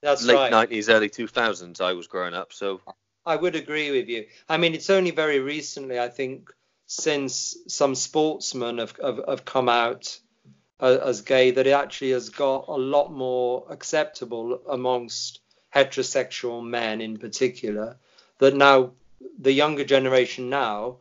That's 0.02 0.24
late 0.24 0.38
right. 0.38 0.52
'90s, 0.52 0.90
early 0.90 1.10
2000s. 1.10 1.82
I 1.82 1.94
was 1.94 2.08
growing 2.08 2.34
up, 2.34 2.54
so 2.54 2.80
I 3.26 3.36
would 3.36 3.56
agree 3.56 3.92
with 3.92 4.08
you. 4.08 4.28
I 4.48 4.58
mean, 4.58 4.74
it's 4.74 4.90
only 4.90 5.12
very 5.12 5.40
recently, 5.40 6.00
I 6.00 6.08
think, 6.08 6.50
since 6.88 7.58
some 7.68 7.96
sportsmen 7.96 8.78
have, 8.78 8.96
have, 9.04 9.20
have 9.28 9.44
come 9.46 9.68
out 9.68 10.18
uh, 10.80 10.98
as 11.04 11.22
gay 11.22 11.52
that 11.52 11.68
it 11.68 11.72
actually 11.72 12.12
has 12.12 12.30
got 12.30 12.68
a 12.70 12.78
lot 12.78 13.12
more 13.12 13.66
acceptable 13.70 14.62
amongst 14.70 15.42
heterosexual 15.76 16.66
men 16.66 17.02
in 17.02 17.18
particular. 17.18 17.98
That 18.38 18.56
now 18.56 18.92
the 19.38 19.52
younger 19.52 19.84
generation 19.84 20.50
now, 20.50 20.98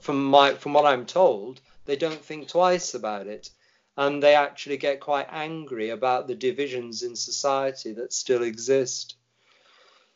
from 0.00 0.24
my 0.24 0.54
from 0.54 0.74
what 0.74 0.86
I'm 0.86 1.06
told, 1.06 1.60
they 1.86 1.96
don't 1.96 2.24
think 2.24 2.48
twice 2.48 2.94
about 2.94 3.26
it, 3.26 3.50
and 3.96 4.22
they 4.22 4.34
actually 4.34 4.76
get 4.76 5.00
quite 5.00 5.28
angry 5.30 5.90
about 5.90 6.26
the 6.26 6.34
divisions 6.34 7.02
in 7.02 7.16
society 7.16 7.92
that 7.94 8.12
still 8.12 8.42
exist. 8.42 9.16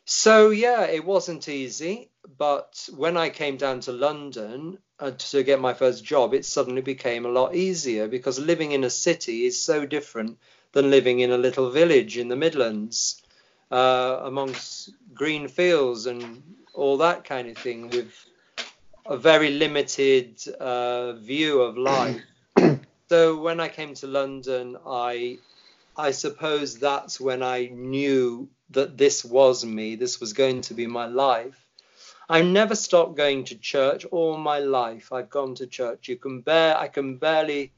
So 0.05 0.49
yeah, 0.49 0.85
it 0.85 1.05
wasn't 1.05 1.47
easy, 1.47 2.09
but 2.37 2.89
when 2.95 3.17
I 3.17 3.29
came 3.29 3.57
down 3.57 3.79
to 3.81 3.91
London 3.91 4.79
uh, 4.99 5.11
to 5.11 5.43
get 5.43 5.59
my 5.59 5.73
first 5.73 6.03
job, 6.03 6.33
it 6.33 6.45
suddenly 6.45 6.81
became 6.81 7.25
a 7.25 7.29
lot 7.29 7.55
easier 7.55 8.07
because 8.07 8.39
living 8.39 8.71
in 8.71 8.83
a 8.83 8.89
city 8.89 9.45
is 9.45 9.61
so 9.61 9.85
different 9.85 10.37
than 10.73 10.91
living 10.91 11.19
in 11.19 11.31
a 11.31 11.37
little 11.37 11.69
village 11.69 12.17
in 12.17 12.27
the 12.29 12.35
Midlands, 12.35 13.20
uh, 13.71 14.21
amongst 14.23 14.91
green 15.13 15.47
fields 15.47 16.05
and 16.05 16.43
all 16.73 16.97
that 16.97 17.23
kind 17.23 17.47
of 17.49 17.57
thing, 17.57 17.89
with 17.89 18.13
a 19.05 19.17
very 19.17 19.51
limited 19.51 20.45
uh, 20.59 21.13
view 21.13 21.61
of 21.61 21.77
life. 21.77 22.21
So 23.11 23.41
when 23.41 23.59
I 23.59 23.67
came 23.67 23.93
to 23.95 24.07
London, 24.07 24.77
I 24.87 25.39
I 25.97 26.11
suppose 26.11 26.79
that's 26.79 27.19
when 27.19 27.43
I 27.43 27.65
knew 27.65 28.47
that 28.69 28.97
this 28.97 29.25
was 29.25 29.65
me. 29.65 29.97
This 29.97 30.21
was 30.21 30.31
going 30.31 30.61
to 30.61 30.73
be 30.73 30.87
my 30.87 31.07
life. 31.07 31.59
I 32.29 32.41
never 32.41 32.73
stopped 32.73 33.17
going 33.17 33.43
to 33.45 33.57
church 33.57 34.05
all 34.05 34.37
my 34.37 34.59
life. 34.59 35.11
I've 35.11 35.29
gone 35.29 35.55
to 35.55 35.67
church. 35.67 36.07
You 36.07 36.15
can 36.15 36.39
bear. 36.39 36.77
I 36.77 36.87
can 36.87 37.17
barely. 37.17 37.73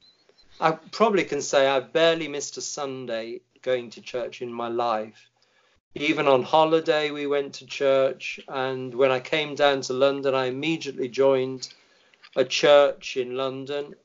I 0.61 0.73
probably 0.73 1.23
can 1.23 1.41
say 1.41 1.67
I've 1.67 1.91
barely 1.91 2.27
missed 2.27 2.57
a 2.57 2.61
Sunday 2.61 3.41
going 3.63 3.89
to 3.89 4.01
church 4.01 4.43
in 4.43 4.53
my 4.53 4.67
life. 4.67 5.31
Even 5.95 6.27
on 6.27 6.43
holiday, 6.43 7.11
we 7.11 7.27
went 7.27 7.55
to 7.55 7.65
church. 7.65 8.39
And 8.47 8.93
when 8.93 9.11
I 9.11 9.19
came 9.19 9.55
down 9.55 9.81
to 9.81 9.93
London, 9.93 10.33
I 10.33 10.45
immediately 10.45 11.07
joined 11.07 11.67
a 12.35 12.43
church 12.43 13.15
in 13.17 13.37
London 13.37 13.95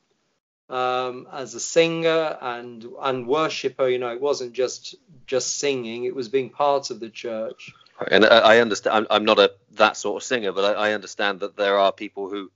um, 0.69 1.27
as 1.31 1.55
a 1.55 1.59
singer 1.59 2.37
and 2.41 2.85
and 3.01 3.27
worshiper. 3.27 3.87
You 3.87 3.97
know, 3.97 4.11
it 4.11 4.21
wasn't 4.21 4.53
just 4.53 4.95
just 5.25 5.57
singing; 5.57 6.05
it 6.05 6.15
was 6.15 6.29
being 6.29 6.49
part 6.49 6.91
of 6.91 6.99
the 6.99 7.09
church. 7.09 7.73
And 8.11 8.25
I 8.25 8.59
understand. 8.59 8.95
I'm, 8.95 9.07
I'm 9.09 9.25
not 9.25 9.39
a 9.39 9.51
that 9.71 9.97
sort 9.97 10.21
of 10.21 10.25
singer, 10.25 10.51
but 10.51 10.77
I, 10.77 10.89
I 10.89 10.93
understand 10.93 11.41
that 11.41 11.57
there 11.57 11.77
are 11.77 11.91
people 11.91 12.29
who 12.29 12.51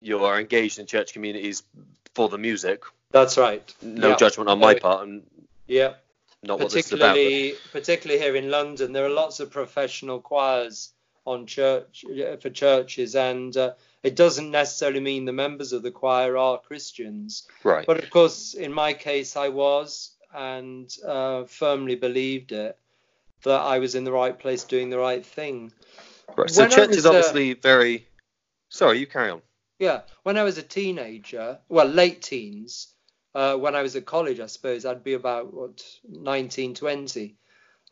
you 0.00 0.24
are 0.24 0.38
engaged 0.38 0.78
in 0.78 0.86
church 0.86 1.12
communities 1.12 1.62
for 2.14 2.28
the 2.28 2.38
music. 2.38 2.82
That's 3.10 3.38
right. 3.38 3.74
No 3.82 4.10
yeah. 4.10 4.16
judgment 4.16 4.50
on 4.50 4.58
my 4.58 4.74
part. 4.74 5.06
And 5.06 5.22
yeah. 5.66 5.94
Not 6.42 6.58
particularly, 6.58 7.54
particularly 7.70 8.20
here 8.20 8.34
in 8.34 8.50
London, 8.50 8.92
there 8.92 9.04
are 9.04 9.10
lots 9.10 9.38
of 9.38 9.50
professional 9.50 10.20
choirs 10.20 10.92
on 11.24 11.46
church 11.46 12.04
for 12.40 12.50
churches, 12.50 13.14
and 13.14 13.56
uh, 13.56 13.74
it 14.02 14.16
doesn't 14.16 14.50
necessarily 14.50 14.98
mean 14.98 15.24
the 15.24 15.32
members 15.32 15.72
of 15.72 15.82
the 15.82 15.92
choir 15.92 16.36
are 16.36 16.58
Christians. 16.58 17.46
Right. 17.62 17.86
But 17.86 18.02
of 18.02 18.10
course, 18.10 18.54
in 18.54 18.72
my 18.72 18.92
case, 18.92 19.36
I 19.36 19.48
was 19.50 20.10
and 20.34 20.92
uh, 21.06 21.44
firmly 21.44 21.94
believed 21.94 22.52
it 22.52 22.76
that 23.44 23.60
I 23.60 23.78
was 23.78 23.94
in 23.94 24.04
the 24.04 24.12
right 24.12 24.36
place 24.36 24.64
doing 24.64 24.90
the 24.90 24.98
right 24.98 25.24
thing. 25.24 25.72
Right. 26.36 26.50
So 26.50 26.62
when 26.62 26.70
church 26.70 26.88
was, 26.88 26.98
is 26.98 27.06
obviously 27.06 27.52
uh, 27.52 27.56
very. 27.62 28.08
Sorry, 28.68 28.98
you 28.98 29.06
carry 29.06 29.30
on. 29.30 29.42
Yeah. 29.78 30.02
When 30.22 30.38
I 30.38 30.42
was 30.42 30.58
a 30.58 30.62
teenager, 30.62 31.58
well, 31.68 31.86
late 31.86 32.22
teens, 32.22 32.88
uh, 33.34 33.56
when 33.56 33.74
I 33.74 33.82
was 33.82 33.96
at 33.96 34.06
college, 34.06 34.40
I 34.40 34.46
suppose 34.46 34.84
I'd 34.84 35.04
be 35.04 35.14
about 35.14 35.52
what 35.52 35.82
19, 36.08 36.74
20. 36.74 37.34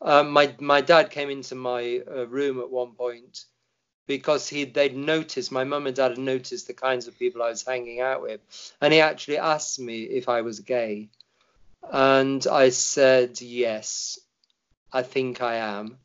Um, 0.03 0.31
my 0.31 0.55
my 0.61 0.81
dad 0.81 1.11
came 1.11 1.31
into 1.31 1.55
my 1.55 2.03
uh, 2.11 2.27
room 2.27 2.59
at 2.61 2.71
one 2.71 2.93
point 2.93 3.45
because 4.07 4.49
he 4.49 4.65
they'd 4.65 4.97
noticed 4.97 5.53
my 5.53 5.65
mum 5.65 5.87
and 5.87 5.95
dad 5.95 6.13
had 6.13 6.19
noticed 6.19 6.67
the 6.67 6.75
kinds 6.75 7.07
of 7.07 7.19
people 7.19 7.43
I 7.43 7.51
was 7.51 7.63
hanging 7.63 8.01
out 8.01 8.23
with, 8.23 8.41
and 8.81 8.93
he 8.93 9.01
actually 9.01 9.39
asked 9.39 9.79
me 9.79 10.03
if 10.03 10.29
I 10.29 10.41
was 10.41 10.61
gay, 10.61 11.11
and 11.93 12.47
I 12.47 12.71
said 12.71 13.41
yes, 13.41 14.19
I 14.93 15.03
think 15.03 15.43
I 15.43 15.57
am, 15.57 15.99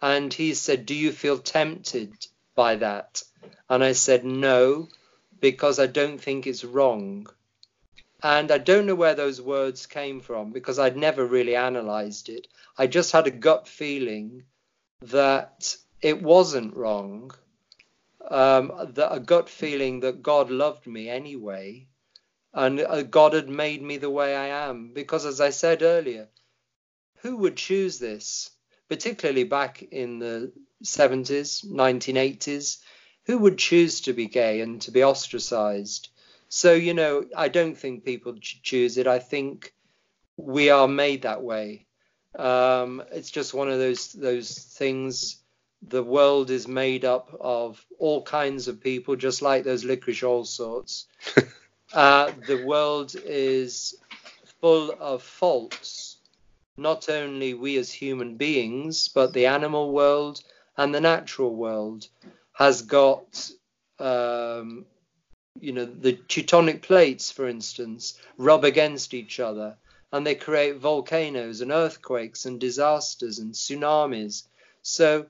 and 0.00 0.32
he 0.32 0.54
said, 0.54 0.86
"Do 0.86 0.94
you 0.94 1.12
feel 1.12 1.38
tempted 1.38 2.12
by 2.54 2.76
that?" 2.76 3.22
And 3.68 3.84
I 3.84 3.92
said 3.92 4.24
no, 4.24 4.88
because 5.40 5.78
I 5.78 5.86
don't 5.86 6.18
think 6.18 6.46
it's 6.46 6.64
wrong. 6.64 7.28
And 8.22 8.50
I 8.52 8.58
don't 8.58 8.86
know 8.86 8.94
where 8.94 9.14
those 9.14 9.40
words 9.40 9.86
came 9.86 10.20
from 10.20 10.52
because 10.52 10.78
I'd 10.78 10.96
never 10.96 11.26
really 11.26 11.56
analyzed 11.56 12.28
it. 12.28 12.46
I 12.78 12.86
just 12.86 13.12
had 13.12 13.26
a 13.26 13.30
gut 13.30 13.66
feeling 13.66 14.44
that 15.00 15.76
it 16.00 16.22
wasn't 16.22 16.76
wrong 16.76 17.32
um, 18.30 18.72
the, 18.94 19.12
a 19.12 19.20
gut 19.20 19.48
feeling 19.48 20.00
that 20.00 20.22
God 20.22 20.50
loved 20.50 20.86
me 20.86 21.08
anyway, 21.08 21.86
and 22.54 22.80
uh, 22.80 23.02
God 23.02 23.32
had 23.32 23.48
made 23.48 23.82
me 23.82 23.96
the 23.96 24.10
way 24.10 24.36
I 24.36 24.68
am. 24.68 24.92
Because, 24.92 25.26
as 25.26 25.40
I 25.40 25.50
said 25.50 25.82
earlier, 25.82 26.28
who 27.18 27.36
would 27.38 27.56
choose 27.56 27.98
this, 27.98 28.50
particularly 28.88 29.44
back 29.44 29.82
in 29.82 30.18
the 30.18 30.52
70s, 30.84 31.64
1980s? 31.66 32.78
Who 33.26 33.38
would 33.38 33.58
choose 33.58 34.00
to 34.02 34.12
be 34.12 34.26
gay 34.26 34.60
and 34.60 34.80
to 34.82 34.90
be 34.90 35.04
ostracized? 35.04 36.08
So, 36.54 36.74
you 36.74 36.92
know, 36.92 37.24
I 37.34 37.48
don't 37.48 37.78
think 37.78 38.04
people 38.04 38.34
choose 38.38 38.98
it. 38.98 39.06
I 39.06 39.20
think 39.20 39.72
we 40.36 40.68
are 40.68 40.86
made 40.86 41.22
that 41.22 41.42
way. 41.42 41.86
Um, 42.38 43.02
it's 43.10 43.30
just 43.30 43.54
one 43.54 43.70
of 43.70 43.78
those 43.78 44.12
those 44.12 44.58
things 44.58 45.38
the 45.80 46.02
world 46.02 46.50
is 46.50 46.68
made 46.68 47.06
up 47.06 47.34
of 47.40 47.82
all 47.98 48.22
kinds 48.22 48.68
of 48.68 48.82
people, 48.82 49.16
just 49.16 49.40
like 49.40 49.64
those 49.64 49.82
licorice 49.82 50.22
all 50.22 50.44
sorts. 50.44 51.06
uh, 51.94 52.30
the 52.46 52.62
world 52.66 53.16
is 53.24 53.94
full 54.60 54.94
of 55.00 55.22
faults. 55.22 56.18
Not 56.76 57.08
only 57.08 57.54
we 57.54 57.78
as 57.78 57.90
human 57.90 58.36
beings, 58.36 59.08
but 59.08 59.32
the 59.32 59.46
animal 59.46 59.90
world 59.90 60.42
and 60.76 60.94
the 60.94 61.00
natural 61.00 61.56
world 61.56 62.08
has 62.52 62.82
got, 62.82 63.50
um, 63.98 64.84
you 65.60 65.72
know, 65.72 65.84
the 65.84 66.14
tectonic 66.14 66.82
plates, 66.82 67.30
for 67.30 67.48
instance, 67.48 68.18
rub 68.36 68.64
against 68.64 69.14
each 69.14 69.38
other 69.40 69.76
and 70.12 70.26
they 70.26 70.34
create 70.34 70.76
volcanoes 70.76 71.60
and 71.60 71.72
earthquakes 71.72 72.44
and 72.44 72.60
disasters 72.60 73.38
and 73.38 73.52
tsunamis. 73.52 74.44
So 74.82 75.26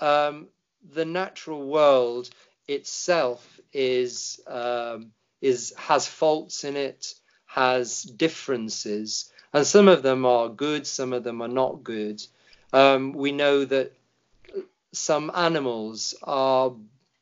um, 0.00 0.48
the 0.92 1.04
natural 1.04 1.66
world 1.66 2.30
itself 2.66 3.60
is 3.72 4.40
um, 4.46 5.12
is 5.42 5.74
has 5.76 6.06
faults 6.06 6.64
in 6.64 6.76
it, 6.76 7.14
has 7.46 8.02
differences, 8.02 9.30
and 9.52 9.66
some 9.66 9.88
of 9.88 10.02
them 10.02 10.24
are 10.24 10.48
good, 10.48 10.86
some 10.86 11.12
of 11.12 11.22
them 11.24 11.42
are 11.42 11.48
not 11.48 11.84
good. 11.84 12.22
Um, 12.72 13.12
we 13.12 13.32
know 13.32 13.64
that 13.64 13.92
some 14.92 15.30
animals 15.34 16.14
are 16.22 16.72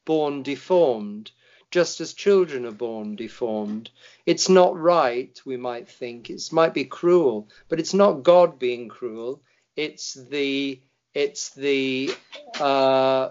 born 0.05 0.43
deformed, 0.43 1.31
just 1.73 2.03
as 2.03 2.13
children 2.13 2.67
are 2.67 2.71
born 2.71 3.17
deformed. 3.17 3.91
It's 4.27 4.49
not 4.49 4.79
right, 4.79 5.41
we 5.45 5.57
might 5.57 5.89
think. 5.89 6.31
It 6.31 6.43
might 6.53 6.75
be 6.75 6.85
cruel, 6.85 7.49
but 7.69 7.81
it's 7.81 7.95
not 7.95 8.23
God 8.23 8.59
being 8.59 8.89
cruel. 8.89 9.43
It's 9.75 10.15
the 10.15 10.81
it's 11.15 11.51
the 11.55 12.15
uh, 12.61 13.31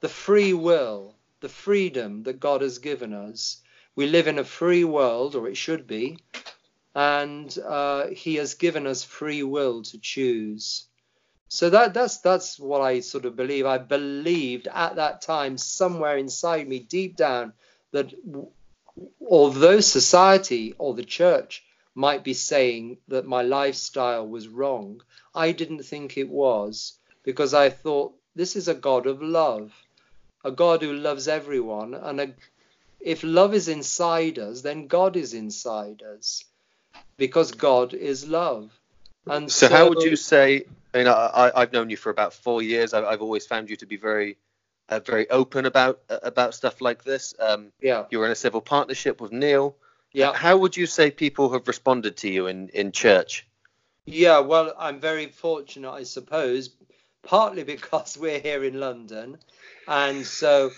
the 0.00 0.08
free 0.08 0.52
will, 0.52 1.16
the 1.40 1.48
freedom 1.48 2.22
that 2.24 2.40
God 2.40 2.60
has 2.60 2.78
given 2.78 3.14
us. 3.14 3.60
We 3.96 4.06
live 4.06 4.28
in 4.28 4.38
a 4.38 4.44
free 4.44 4.84
world, 4.84 5.34
or 5.34 5.48
it 5.48 5.56
should 5.56 5.86
be, 5.86 6.18
and 6.94 7.56
uh, 7.66 8.08
He 8.08 8.34
has 8.36 8.54
given 8.54 8.86
us 8.86 9.02
free 9.02 9.42
will 9.42 9.82
to 9.82 9.98
choose. 9.98 10.88
So 11.48 11.70
that 11.70 11.94
that's 11.94 12.18
that's 12.18 12.58
what 12.58 12.80
I 12.80 13.00
sort 13.00 13.24
of 13.26 13.36
believe. 13.36 13.66
I 13.66 13.78
believed 13.78 14.68
at 14.72 14.96
that 14.96 15.22
time, 15.22 15.58
somewhere 15.58 16.16
inside 16.16 16.66
me, 16.66 16.80
deep 16.80 17.16
down, 17.16 17.52
that 17.92 18.12
although 19.28 19.80
society 19.80 20.74
or 20.78 20.94
the 20.94 21.04
church 21.04 21.62
might 21.94 22.24
be 22.24 22.34
saying 22.34 22.98
that 23.08 23.26
my 23.26 23.42
lifestyle 23.42 24.26
was 24.26 24.48
wrong, 24.48 25.00
I 25.34 25.52
didn't 25.52 25.84
think 25.84 26.16
it 26.16 26.28
was 26.28 26.98
because 27.22 27.54
I 27.54 27.70
thought 27.70 28.14
this 28.34 28.56
is 28.56 28.68
a 28.68 28.74
God 28.74 29.06
of 29.06 29.22
love, 29.22 29.72
a 30.44 30.50
God 30.50 30.82
who 30.82 30.92
loves 30.92 31.28
everyone. 31.28 31.94
And 31.94 32.20
a, 32.20 32.34
if 33.00 33.22
love 33.22 33.54
is 33.54 33.68
inside 33.68 34.38
us, 34.38 34.62
then 34.62 34.86
God 34.86 35.16
is 35.16 35.34
inside 35.34 36.02
us 36.02 36.44
because 37.16 37.52
God 37.52 37.94
is 37.94 38.28
love. 38.28 38.72
And 39.26 39.50
so, 39.50 39.68
so 39.68 39.74
how 39.74 39.88
would 39.88 40.02
you 40.02 40.16
say? 40.16 40.64
I 40.94 40.98
mean, 40.98 41.08
I, 41.08 41.50
have 41.56 41.72
known 41.72 41.90
you 41.90 41.96
for 41.96 42.10
about 42.10 42.32
four 42.32 42.62
years. 42.62 42.94
I, 42.94 43.10
have 43.10 43.20
always 43.20 43.44
found 43.46 43.68
you 43.68 43.74
to 43.76 43.86
be 43.86 43.96
very, 43.96 44.36
uh, 44.88 45.00
very 45.00 45.28
open 45.28 45.66
about 45.66 46.00
uh, 46.08 46.20
about 46.22 46.54
stuff 46.54 46.80
like 46.80 47.02
this. 47.02 47.34
Um, 47.40 47.72
yeah. 47.80 48.04
You 48.10 48.20
were 48.20 48.26
in 48.26 48.32
a 48.32 48.36
civil 48.36 48.60
partnership 48.60 49.20
with 49.20 49.32
Neil. 49.32 49.76
Yeah. 50.12 50.32
How 50.32 50.56
would 50.56 50.76
you 50.76 50.86
say 50.86 51.10
people 51.10 51.52
have 51.52 51.66
responded 51.66 52.16
to 52.18 52.28
you 52.30 52.46
in 52.46 52.68
in 52.68 52.92
church? 52.92 53.44
Yeah, 54.06 54.38
well, 54.40 54.74
I'm 54.78 55.00
very 55.00 55.26
fortunate, 55.26 55.90
I 55.90 56.04
suppose, 56.04 56.70
partly 57.22 57.64
because 57.74 58.16
we're 58.16 58.38
here 58.38 58.62
in 58.62 58.78
London, 58.78 59.38
and 59.88 60.24
so 60.24 60.70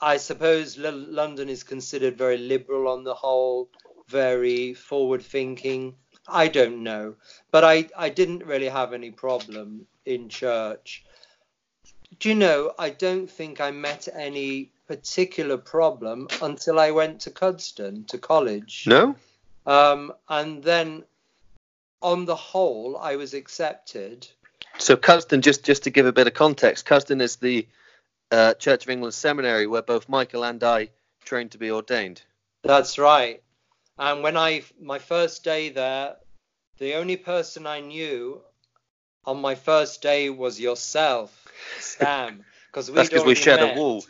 I 0.00 0.16
suppose 0.16 0.78
L- 0.78 0.92
London 0.92 1.50
is 1.50 1.64
considered 1.64 2.16
very 2.16 2.38
liberal 2.38 2.88
on 2.88 3.04
the 3.04 3.14
whole, 3.14 3.68
very 4.08 4.72
forward 4.72 5.22
thinking. 5.22 5.96
I 6.28 6.48
don't 6.48 6.82
know, 6.82 7.14
but 7.50 7.64
I, 7.64 7.88
I 7.96 8.08
didn't 8.08 8.46
really 8.46 8.68
have 8.68 8.92
any 8.92 9.10
problem 9.10 9.86
in 10.04 10.28
church. 10.28 11.04
Do 12.18 12.28
you 12.28 12.34
know, 12.34 12.72
I 12.78 12.90
don't 12.90 13.30
think 13.30 13.60
I 13.60 13.70
met 13.70 14.08
any 14.12 14.70
particular 14.86 15.56
problem 15.56 16.28
until 16.42 16.78
I 16.78 16.90
went 16.90 17.20
to 17.20 17.30
Cuddesdon 17.30 18.06
to 18.08 18.18
college. 18.18 18.84
No? 18.86 19.14
Um, 19.66 20.12
and 20.28 20.62
then 20.62 21.04
on 22.02 22.24
the 22.24 22.36
whole, 22.36 22.96
I 22.96 23.16
was 23.16 23.34
accepted. 23.34 24.26
So 24.78 24.96
Cuddesdon, 24.96 25.42
just 25.42 25.64
just 25.64 25.84
to 25.84 25.90
give 25.90 26.06
a 26.06 26.12
bit 26.12 26.26
of 26.26 26.34
context, 26.34 26.86
Cuddesdon 26.86 27.20
is 27.20 27.36
the 27.36 27.66
uh, 28.30 28.54
Church 28.54 28.84
of 28.84 28.90
England 28.90 29.14
seminary 29.14 29.66
where 29.66 29.82
both 29.82 30.08
Michael 30.08 30.44
and 30.44 30.62
I 30.62 30.88
trained 31.24 31.52
to 31.52 31.58
be 31.58 31.70
ordained. 31.70 32.22
That's 32.62 32.98
right. 32.98 33.42
And 34.00 34.22
when 34.22 34.34
I 34.34 34.62
my 34.80 34.98
first 34.98 35.44
day 35.44 35.68
there, 35.68 36.16
the 36.78 36.94
only 36.94 37.18
person 37.18 37.66
I 37.66 37.80
knew 37.80 38.40
on 39.26 39.42
my 39.42 39.54
first 39.54 40.00
day 40.00 40.30
was 40.30 40.58
yourself, 40.58 41.30
Sam, 41.78 42.42
because 42.72 42.90
we 42.90 42.96
That's 42.96 43.10
because 43.10 43.26
we 43.26 43.34
shared 43.34 43.60
met. 43.60 43.76
a 43.76 43.78
wall. 43.78 44.02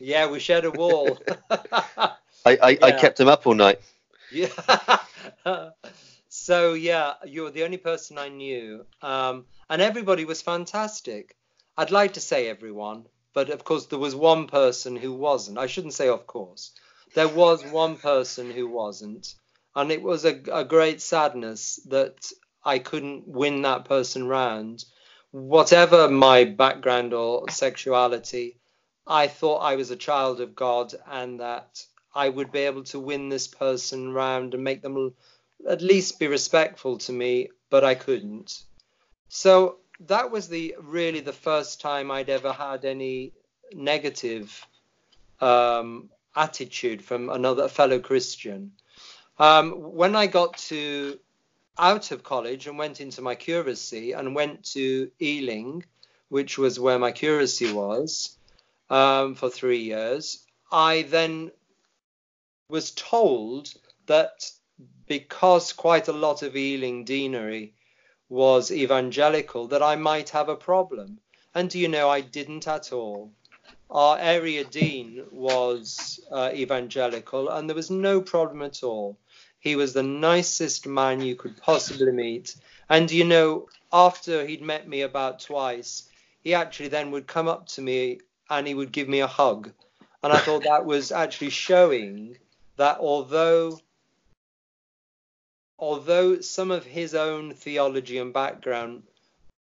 Yeah, 0.00 0.26
we 0.28 0.40
shared 0.40 0.64
a 0.64 0.72
wall. 0.72 1.16
I, 1.50 2.18
I, 2.44 2.78
I 2.82 2.92
kept 2.92 3.20
him 3.20 3.28
up 3.28 3.46
all 3.46 3.54
night. 3.54 3.80
yeah. 4.32 4.48
so 6.28 6.74
yeah, 6.74 7.12
you 7.24 7.42
were 7.42 7.52
the 7.52 7.62
only 7.62 7.76
person 7.76 8.18
I 8.18 8.30
knew, 8.30 8.84
um, 9.00 9.44
and 9.68 9.80
everybody 9.80 10.24
was 10.24 10.42
fantastic. 10.42 11.36
I'd 11.76 11.92
like 11.92 12.14
to 12.14 12.20
say 12.20 12.48
everyone, 12.48 13.06
but 13.32 13.50
of 13.50 13.62
course 13.62 13.86
there 13.86 13.98
was 14.00 14.16
one 14.16 14.48
person 14.48 14.96
who 14.96 15.12
wasn't. 15.12 15.58
I 15.58 15.68
shouldn't 15.68 15.94
say 15.94 16.08
of 16.08 16.26
course. 16.26 16.72
There 17.14 17.28
was 17.28 17.64
one 17.64 17.96
person 17.96 18.50
who 18.50 18.68
wasn't, 18.68 19.34
and 19.74 19.90
it 19.90 20.02
was 20.02 20.24
a, 20.24 20.40
a 20.52 20.64
great 20.64 21.00
sadness 21.00 21.80
that 21.86 22.32
I 22.64 22.78
couldn't 22.78 23.26
win 23.26 23.62
that 23.62 23.84
person 23.84 24.28
round. 24.28 24.84
Whatever 25.30 26.08
my 26.08 26.44
background 26.44 27.14
or 27.14 27.48
sexuality, 27.50 28.58
I 29.06 29.28
thought 29.28 29.58
I 29.58 29.76
was 29.76 29.90
a 29.90 29.96
child 29.96 30.40
of 30.40 30.54
God 30.54 30.94
and 31.06 31.40
that 31.40 31.84
I 32.14 32.28
would 32.28 32.52
be 32.52 32.60
able 32.60 32.84
to 32.84 33.00
win 33.00 33.28
this 33.28 33.46
person 33.48 34.12
round 34.12 34.54
and 34.54 34.64
make 34.64 34.82
them 34.82 35.14
at 35.68 35.82
least 35.82 36.18
be 36.18 36.26
respectful 36.26 36.98
to 36.98 37.12
me, 37.12 37.50
but 37.70 37.84
I 37.84 37.94
couldn't. 37.94 38.62
So 39.28 39.78
that 40.00 40.30
was 40.30 40.48
the 40.48 40.76
really 40.80 41.20
the 41.20 41.32
first 41.32 41.80
time 41.80 42.10
I'd 42.10 42.30
ever 42.30 42.52
had 42.52 42.84
any 42.84 43.32
negative 43.72 44.66
um, 45.40 46.10
attitude 46.36 47.02
from 47.02 47.28
another 47.28 47.68
fellow 47.68 47.98
Christian. 47.98 48.72
Um, 49.38 49.72
when 49.72 50.14
I 50.16 50.26
got 50.26 50.56
to 50.68 51.18
out 51.78 52.10
of 52.10 52.22
college 52.22 52.66
and 52.66 52.76
went 52.76 53.00
into 53.00 53.22
my 53.22 53.34
curacy 53.34 54.12
and 54.12 54.34
went 54.34 54.64
to 54.64 55.10
Ealing, 55.20 55.84
which 56.28 56.58
was 56.58 56.78
where 56.78 56.98
my 56.98 57.12
curacy 57.12 57.72
was 57.72 58.36
um, 58.90 59.34
for 59.34 59.48
three 59.48 59.82
years, 59.82 60.44
I 60.70 61.02
then 61.02 61.50
was 62.68 62.92
told 62.92 63.72
that 64.06 64.50
because 65.06 65.72
quite 65.72 66.08
a 66.08 66.12
lot 66.12 66.42
of 66.42 66.56
Ealing 66.56 67.04
deanery 67.04 67.74
was 68.28 68.70
evangelical, 68.70 69.66
that 69.68 69.82
I 69.82 69.96
might 69.96 70.28
have 70.30 70.48
a 70.48 70.54
problem. 70.54 71.18
And 71.54 71.68
do 71.68 71.78
you 71.78 71.88
know, 71.88 72.08
I 72.08 72.20
didn't 72.20 72.68
at 72.68 72.92
all. 72.92 73.32
Our 73.90 74.18
area 74.18 74.64
dean 74.64 75.26
was 75.32 76.20
uh, 76.30 76.52
evangelical, 76.54 77.48
and 77.48 77.68
there 77.68 77.74
was 77.74 77.90
no 77.90 78.20
problem 78.20 78.62
at 78.62 78.84
all. 78.84 79.18
He 79.58 79.74
was 79.74 79.92
the 79.92 80.02
nicest 80.02 80.86
man 80.86 81.20
you 81.20 81.34
could 81.34 81.56
possibly 81.56 82.12
meet. 82.12 82.54
And 82.88 83.10
you 83.10 83.24
know, 83.24 83.68
after 83.92 84.46
he'd 84.46 84.62
met 84.62 84.88
me 84.88 85.02
about 85.02 85.40
twice, 85.40 86.08
he 86.40 86.54
actually 86.54 86.88
then 86.88 87.10
would 87.10 87.26
come 87.26 87.48
up 87.48 87.66
to 87.68 87.82
me 87.82 88.20
and 88.48 88.66
he 88.66 88.74
would 88.74 88.92
give 88.92 89.08
me 89.08 89.20
a 89.20 89.26
hug. 89.26 89.72
And 90.22 90.32
I 90.32 90.38
thought 90.38 90.64
that 90.64 90.86
was 90.86 91.12
actually 91.12 91.50
showing 91.50 92.38
that 92.76 92.98
although 92.98 93.78
although 95.78 96.40
some 96.40 96.70
of 96.70 96.84
his 96.84 97.14
own 97.14 97.54
theology 97.54 98.18
and 98.18 98.32
background 98.32 99.02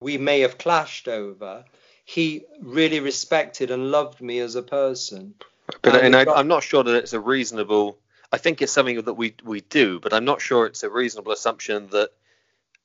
we 0.01 0.17
may 0.17 0.41
have 0.41 0.57
clashed 0.57 1.07
over, 1.07 1.65
he 2.09 2.43
really 2.59 2.99
respected 2.99 3.69
and 3.69 3.91
loved 3.91 4.19
me 4.19 4.39
as 4.39 4.55
a 4.55 4.63
person. 4.63 5.35
But 5.83 5.93
And 5.95 6.05
and 6.07 6.15
I, 6.15 6.25
got, 6.25 6.37
I'm 6.39 6.47
not 6.47 6.63
sure 6.63 6.83
that 6.83 6.95
it's 6.95 7.13
a 7.13 7.19
reasonable. 7.19 7.99
I 8.31 8.39
think 8.39 8.63
it's 8.63 8.71
something 8.71 8.99
that 8.99 9.13
we 9.13 9.35
we 9.43 9.61
do, 9.61 9.99
but 9.99 10.11
I'm 10.11 10.25
not 10.25 10.41
sure 10.41 10.65
it's 10.65 10.81
a 10.81 10.89
reasonable 10.89 11.31
assumption 11.33 11.87
that 11.89 12.09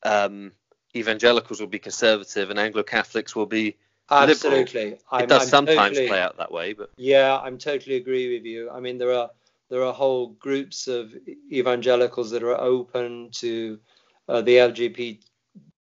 um, 0.03 0.53
evangelicals 0.95 1.59
will 1.59 1.69
be 1.69 1.79
conservative 1.79 2.51
and 2.51 2.59
Anglo 2.59 2.83
Catholics 2.83 3.35
will 3.35 3.47
be. 3.47 3.77
Absolutely. 4.11 4.99
I'm, 5.11 5.23
it 5.23 5.29
does 5.31 5.43
I'm 5.45 5.49
sometimes 5.49 5.97
totally- 5.97 6.09
play 6.09 6.21
out 6.21 6.37
that 6.37 6.53
way, 6.53 6.75
but 6.75 6.91
Yeah, 6.99 7.39
I'm 7.39 7.57
totally 7.57 7.97
agree 7.97 8.35
with 8.35 8.45
you. 8.45 8.71
I 8.71 8.81
mean, 8.81 8.99
there 8.99 9.15
are 9.15 9.31
there 9.71 9.85
are 9.85 9.95
whole 9.95 10.27
groups 10.39 10.87
of 10.87 11.15
evangelicals 11.51 12.31
that 12.33 12.43
are 12.43 12.61
open 12.61 13.31
to 13.45 13.81
uh, 14.29 14.43
the 14.43 14.57
LGBT 14.57 15.21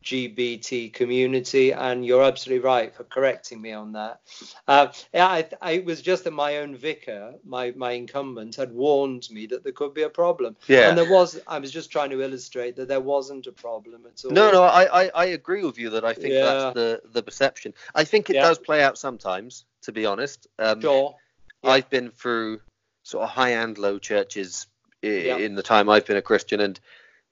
LGBT 0.04 0.92
community, 0.92 1.72
and 1.72 2.04
you're 2.04 2.22
absolutely 2.22 2.64
right 2.64 2.94
for 2.94 3.04
correcting 3.04 3.60
me 3.60 3.72
on 3.72 3.92
that. 3.92 4.20
Uh, 4.66 4.88
yeah, 5.12 5.26
I, 5.26 5.48
I, 5.60 5.70
it 5.72 5.84
was 5.84 6.00
just 6.00 6.24
that 6.24 6.32
my 6.32 6.58
own 6.58 6.74
vicar, 6.74 7.34
my 7.44 7.72
my 7.76 7.92
incumbent, 7.92 8.56
had 8.56 8.72
warned 8.72 9.28
me 9.30 9.46
that 9.46 9.62
there 9.62 9.72
could 9.72 9.92
be 9.92 10.02
a 10.02 10.08
problem, 10.08 10.56
yeah. 10.68 10.88
and 10.88 10.96
there 10.96 11.10
was. 11.10 11.38
I 11.46 11.58
was 11.58 11.70
just 11.70 11.90
trying 11.90 12.10
to 12.10 12.22
illustrate 12.22 12.76
that 12.76 12.88
there 12.88 13.00
wasn't 13.00 13.46
a 13.46 13.52
problem 13.52 14.06
at 14.06 14.24
all. 14.24 14.30
No, 14.30 14.50
no, 14.50 14.62
I, 14.62 15.04
I, 15.04 15.10
I 15.14 15.24
agree 15.26 15.64
with 15.64 15.78
you 15.78 15.90
that 15.90 16.04
I 16.04 16.14
think 16.14 16.34
Yeah. 16.34 16.44
that's 16.44 16.74
the, 16.74 17.02
the 17.12 17.22
perception. 17.22 17.74
I 17.94 18.04
think 18.04 18.30
it 18.30 18.36
Yeah. 18.36 18.42
does 18.42 18.58
play 18.58 18.82
out 18.82 18.96
sometimes, 18.96 19.64
to 19.82 19.92
be 19.92 20.06
honest. 20.06 20.46
Um, 20.58 20.80
Sure. 20.80 21.14
Yeah. 21.62 21.70
I've 21.72 21.90
been 21.90 22.10
through 22.10 22.60
sort 23.02 23.24
of 23.24 23.30
high 23.30 23.50
and 23.50 23.76
low 23.76 23.98
churches 23.98 24.66
in 25.02 25.54
the 25.54 25.62
time 25.62 25.88
I've 25.88 26.06
been 26.06 26.16
a 26.16 26.22
Christian, 26.22 26.60
and 26.60 26.78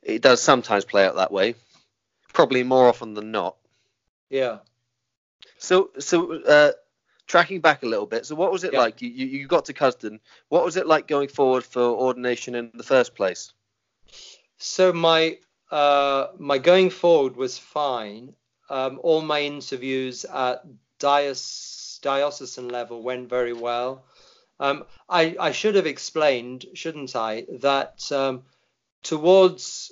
it 0.02 0.22
does 0.22 0.42
sometimes 0.42 0.84
play 0.84 1.06
out 1.06 1.16
that 1.16 1.32
way. 1.32 1.54
Probably 2.38 2.62
more 2.62 2.86
often 2.86 3.14
than 3.14 3.32
not. 3.32 3.56
Yeah. 4.30 4.58
So, 5.58 5.90
so 5.98 6.34
uh, 6.34 6.70
tracking 7.26 7.60
back 7.60 7.82
a 7.82 7.86
little 7.86 8.06
bit. 8.06 8.26
So, 8.26 8.36
what 8.36 8.52
was 8.52 8.62
it 8.62 8.72
Yeah. 8.74 8.78
like? 8.78 9.02
You, 9.02 9.08
you 9.08 9.26
you 9.26 9.48
got 9.48 9.64
to 9.64 9.74
Cuddesdon. 9.74 10.20
What 10.48 10.64
was 10.64 10.76
it 10.76 10.86
like 10.86 11.08
going 11.08 11.30
forward 11.30 11.64
for 11.64 11.82
ordination 11.82 12.54
in 12.54 12.70
the 12.74 12.84
first 12.84 13.16
place? 13.16 13.52
So 14.56 14.92
my 14.92 15.38
uh, 15.72 16.28
my 16.38 16.58
going 16.58 16.90
forward 16.90 17.34
was 17.36 17.58
fine. 17.58 18.34
Um, 18.70 19.00
all 19.02 19.20
my 19.20 19.40
interviews 19.40 20.24
at 20.24 20.64
dios- 21.00 21.98
diocesan 22.02 22.68
level 22.68 23.02
went 23.02 23.28
very 23.28 23.52
well. 23.52 24.04
Um, 24.60 24.84
I, 25.08 25.34
I 25.40 25.50
should 25.50 25.74
have 25.74 25.88
explained, 25.88 26.66
shouldn't 26.74 27.16
I, 27.16 27.46
that 27.62 28.12
um, 28.12 28.44
towards 29.02 29.90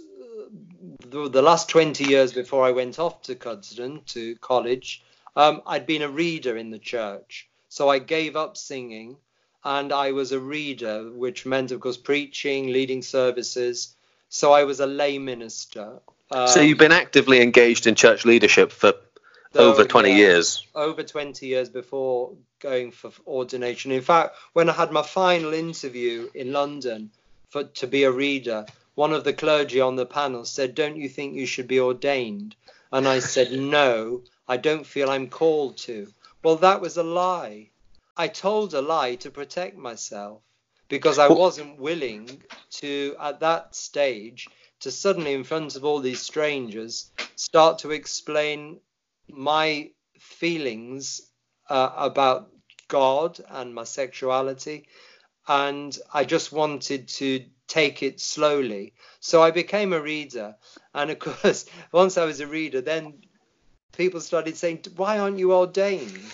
the, 1.11 1.29
the 1.29 1.43
last 1.43 1.69
20 1.69 2.05
years 2.05 2.33
before 2.33 2.65
I 2.65 2.73
went 2.73 2.99
off 2.99 3.23
to 3.23 3.35
Cuddesdon 3.35 4.05
to 4.07 4.37
college, 4.37 5.03
um, 5.35 5.63
I'd 5.67 5.87
been 5.87 6.03
a 6.03 6.09
reader 6.09 6.57
in 6.57 6.71
the 6.71 6.79
church. 6.79 7.49
So 7.69 7.89
I 7.89 7.99
gave 7.99 8.37
up 8.37 8.57
singing 8.57 9.17
and 9.65 9.93
I 9.93 10.13
was 10.13 10.33
a 10.33 10.41
reader, 10.41 11.11
which 11.11 11.45
meant, 11.45 11.73
of 11.73 11.81
course, 11.81 11.97
preaching, 11.97 12.69
leading 12.73 13.03
services. 13.03 13.95
So 14.29 14.53
I 14.53 14.65
was 14.65 14.81
a 14.81 14.87
lay 14.87 15.19
minister. 15.19 16.01
so, 16.31 16.61
Um, 16.61 16.67
you've 16.67 16.79
been 16.79 16.93
actively 16.93 17.41
engaged 17.41 17.87
in 17.87 17.95
church 17.95 18.25
leadership 18.25 18.73
for 18.73 18.95
so, 19.53 19.73
over 19.73 19.85
20 19.85 20.11
yeah, 20.11 20.17
years. 20.17 20.67
Over 20.75 21.03
20 21.03 21.47
years 21.47 21.69
before 21.69 22.33
going 22.61 22.91
for 22.91 23.11
ordination. 23.27 23.93
In 23.93 24.03
fact, 24.03 24.37
when 24.53 24.69
I 24.69 24.73
had 24.73 24.93
my 24.93 25.03
final 25.03 25.53
interview 25.53 26.29
in 26.35 26.53
London 26.53 27.11
for 27.51 27.65
to 27.65 27.87
be 27.87 28.05
a 28.05 28.11
reader, 28.11 28.67
one 28.97 29.13
of 29.13 29.25
the 29.25 29.33
clergy 29.35 29.79
on 29.79 29.95
the 29.95 30.07
panel 30.07 30.43
said, 30.47 30.75
"Don't 30.75 30.97
you 30.97 31.07
think 31.07 31.35
you 31.35 31.45
should 31.45 31.69
be 31.69 31.79
ordained?" 31.79 32.57
And 32.91 33.07
I 33.07 33.19
said, 33.19 33.53
"No, 33.79 34.23
I 34.49 34.57
don't 34.57 34.87
feel 34.87 35.11
I'm 35.11 35.29
called 35.29 35.77
to." 35.87 36.13
Well, 36.43 36.57
that 36.57 36.81
was 36.81 36.97
a 36.97 37.03
lie. 37.03 37.69
I 38.17 38.29
told 38.29 38.73
a 38.73 38.81
lie 38.81 39.17
to 39.17 39.31
protect 39.31 39.77
myself 39.77 40.41
because 40.89 41.19
I 41.19 41.29
wasn't 41.29 41.79
willing 41.79 42.43
to, 42.71 43.15
at 43.21 43.41
that 43.41 43.77
stage, 43.77 44.49
to 44.81 44.91
suddenly, 44.91 45.35
in 45.35 45.45
front 45.45 45.77
of 45.77 45.85
all 45.85 46.01
these 46.01 46.23
strangers, 46.23 47.11
start 47.35 47.81
to 47.81 47.91
explain 47.91 48.81
my 49.29 49.91
feelings 50.19 51.21
uh, 51.69 51.91
about 51.97 52.51
God 52.89 53.41
and 53.49 53.75
my 53.75 53.85
sexuality. 53.85 54.89
And 55.47 55.97
I 56.15 56.25
just 56.25 56.51
wanted 56.51 57.09
to 57.09 57.45
take 57.67 58.03
it 58.03 58.21
slowly. 58.21 58.95
So 59.21 59.43
I 59.43 59.51
became 59.51 59.93
a 59.93 60.01
reader. 60.01 60.57
And 60.95 61.11
of 61.11 61.19
course, 61.27 61.67
once 61.93 62.17
I 62.19 62.25
was 62.25 62.41
a 62.41 62.47
reader, 62.47 62.81
then 62.81 63.15
people 63.93 64.21
started 64.21 64.57
saying, 64.57 64.85
Why 64.97 65.19
aren't 65.19 65.39
you 65.39 65.53
ordained? 65.53 66.33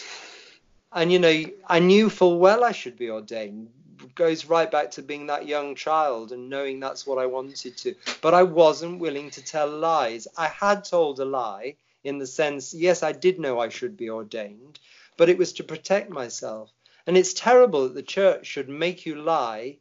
And, 0.93 1.11
you 1.11 1.19
know, 1.19 1.45
I 1.67 1.79
knew 1.79 2.11
full 2.11 2.39
well 2.39 2.65
I 2.65 2.73
should 2.73 2.99
be 2.99 3.11
ordained. 3.11 3.71
Goes 4.15 4.45
right 4.45 4.71
back 4.71 4.91
to 4.93 5.03
being 5.03 5.27
that 5.29 5.47
young 5.47 5.75
child 5.75 6.33
and 6.33 6.51
knowing 6.51 6.81
that's 6.81 7.07
what 7.07 7.19
I 7.19 7.27
wanted 7.27 7.79
to. 7.79 7.95
But 8.21 8.35
I 8.35 8.43
wasn't 8.43 8.99
willing 8.99 9.31
to 9.31 9.43
tell 9.43 9.71
lies. 9.71 10.29
I 10.37 10.49
had 10.49 10.85
told 10.85 11.19
a 11.21 11.25
lie 11.25 11.77
in 12.05 12.19
the 12.19 12.27
sense, 12.27 12.75
yes, 12.75 13.03
I 13.03 13.13
did 13.13 13.39
know 13.39 13.59
I 13.59 13.69
should 13.69 13.97
be 13.97 14.11
ordained, 14.11 14.81
but 15.17 15.29
it 15.29 15.39
was 15.39 15.53
to 15.55 15.65
protect 15.65 16.11
myself. 16.11 16.71
And 17.07 17.17
it's 17.17 17.33
terrible 17.33 17.85
that 17.85 17.95
the 17.95 18.03
church 18.03 18.47
should 18.47 18.69
make 18.69 19.07
you 19.07 19.15
lie 19.15 19.79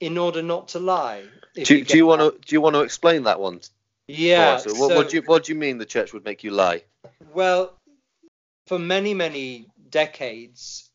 in 0.00 0.18
order 0.18 0.42
not 0.42 0.68
to 0.68 0.78
lie. 0.78 1.24
Do, 1.54 1.84
do 1.84 1.96
you 1.96 2.06
want 2.06 2.20
to 2.20 2.38
do 2.46 2.54
you 2.54 2.60
want 2.60 2.74
to 2.74 2.82
explain 2.82 3.24
that 3.24 3.40
one? 3.40 3.60
Yeah. 4.06 4.54
us? 4.54 4.66
what, 4.66 4.76
so- 4.76 4.96
what 4.96 5.10
do 5.10 5.16
you 5.16 5.22
what 5.26 5.44
do 5.44 5.52
you 5.52 5.58
mean 5.58 5.78
the 5.78 5.86
church 5.86 6.12
would 6.12 6.24
make 6.24 6.44
you 6.44 6.50
lie? 6.50 6.82
Well, 7.32 7.74
for 8.66 8.78
many, 8.78 9.14
many 9.14 9.66
decades, 9.90 10.90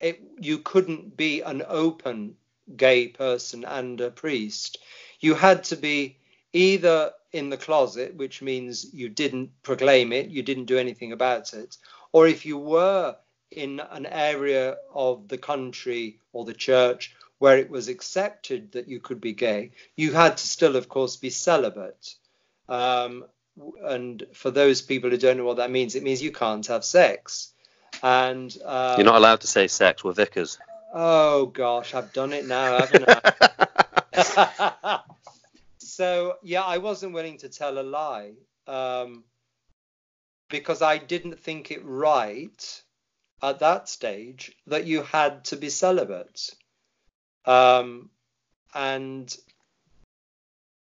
it, 0.00 0.20
you 0.38 0.58
couldn't 0.58 1.16
be 1.16 1.42
an 1.42 1.62
open 1.66 2.36
gay 2.76 3.08
person 3.08 3.64
and 3.64 4.00
a 4.00 4.10
priest. 4.10 4.78
You 5.20 5.34
had 5.34 5.64
to 5.64 5.76
be 5.76 6.16
either 6.52 7.12
in 7.32 7.50
the 7.50 7.56
closet, 7.56 8.14
which 8.16 8.40
means 8.40 8.92
you 8.94 9.08
didn't 9.08 9.50
proclaim 9.62 10.12
it, 10.12 10.28
you 10.28 10.42
didn't 10.42 10.64
do 10.64 10.78
anything 10.78 11.12
about 11.12 11.52
it, 11.52 11.76
or 12.12 12.26
if 12.26 12.46
you 12.46 12.56
were 12.56 13.16
in 13.50 13.80
an 13.90 14.06
area 14.06 14.76
of 14.94 15.28
the 15.28 15.38
country 15.38 16.20
or 16.32 16.44
the 16.44 16.54
church 16.54 17.14
where 17.38 17.58
it 17.58 17.70
was 17.70 17.88
accepted 17.88 18.72
that 18.72 18.88
you 18.88 19.00
could 19.00 19.20
be 19.20 19.32
gay, 19.32 19.70
you 19.96 20.12
had 20.12 20.36
to 20.36 20.46
still, 20.46 20.76
of 20.76 20.88
course, 20.88 21.16
be 21.16 21.30
celibate. 21.30 22.14
Um, 22.68 23.24
and 23.82 24.24
for 24.34 24.50
those 24.50 24.82
people 24.82 25.10
who 25.10 25.16
don't 25.16 25.36
know 25.36 25.44
what 25.44 25.56
that 25.56 25.70
means, 25.70 25.94
it 25.94 26.02
means 26.02 26.22
you 26.22 26.32
can't 26.32 26.66
have 26.66 26.84
sex. 26.84 27.52
And 28.02 28.56
uh, 28.64 28.94
you're 28.96 29.04
not 29.04 29.16
allowed 29.16 29.40
to 29.40 29.46
say 29.46 29.66
sex. 29.68 30.04
We're 30.04 30.12
vicars. 30.12 30.58
Oh 30.92 31.46
gosh, 31.46 31.94
I've 31.94 32.12
done 32.12 32.32
it 32.32 32.46
now, 32.46 32.78
haven't 32.78 33.04
I? 33.08 35.00
so 35.78 36.36
yeah, 36.42 36.62
I 36.62 36.78
wasn't 36.78 37.12
willing 37.12 37.38
to 37.38 37.48
tell 37.48 37.78
a 37.78 37.82
lie 37.82 38.32
um, 38.66 39.24
because 40.48 40.82
I 40.82 40.98
didn't 40.98 41.40
think 41.40 41.70
it 41.70 41.84
right 41.84 42.82
at 43.42 43.60
that 43.60 43.88
stage 43.88 44.52
that 44.66 44.86
you 44.86 45.02
had 45.02 45.44
to 45.46 45.56
be 45.56 45.70
celibate. 45.70 46.54
Um, 47.44 48.10
and 48.74 49.34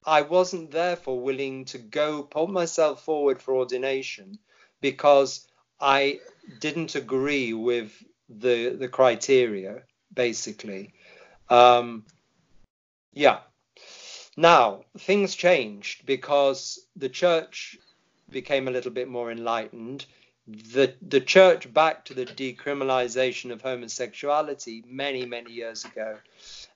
I 0.07 0.23
wasn't 0.23 0.71
therefore 0.71 1.21
willing 1.21 1.65
to 1.67 1.79
go 1.79 2.23
put 2.23 2.51
myself 2.51 3.05
forward 3.05 3.41
for 3.41 3.55
ordination 3.55 4.39
because 4.81 5.47
I 5.81 6.21
didn't 6.61 6.95
agree 6.95 7.53
with 7.53 8.03
the 8.29 8.71
the 8.71 8.89
criteria 8.89 9.83
basically. 10.13 10.95
Um, 11.49 12.05
yeah. 13.13 13.41
Now 14.37 14.85
things 14.99 15.35
changed 15.35 16.07
because 16.07 16.85
the 16.97 17.09
church 17.09 17.79
became 18.31 18.69
a 18.69 18.71
little 18.71 18.91
bit 18.91 19.09
more 19.09 19.31
enlightened. 19.31 20.07
The 20.47 20.95
the 21.01 21.21
church 21.21 21.73
back 21.73 22.05
to 22.07 22.15
the 22.15 22.27
decriminalization 22.27 23.51
of 23.51 23.63
homosexuality 23.63 24.85
many 24.87 25.25
many 25.25 25.53
years 25.53 25.85
ago. 25.85 26.19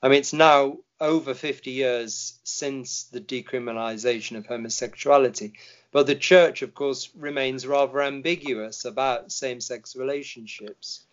I 0.01 0.07
mean, 0.07 0.19
it's 0.19 0.33
now 0.33 0.77
over 0.99 1.33
50 1.33 1.71
years 1.71 2.39
since 2.43 3.03
the 3.03 3.21
decriminalization 3.21 4.37
of 4.37 4.47
homosexuality. 4.47 5.53
But 5.91 6.07
the 6.07 6.15
church, 6.15 6.61
of 6.61 6.73
course, 6.73 7.09
remains 7.15 7.65
rather 7.65 8.01
ambiguous 8.01 8.85
about 8.85 9.31
same-sex 9.31 9.95
relationships. 9.95 11.05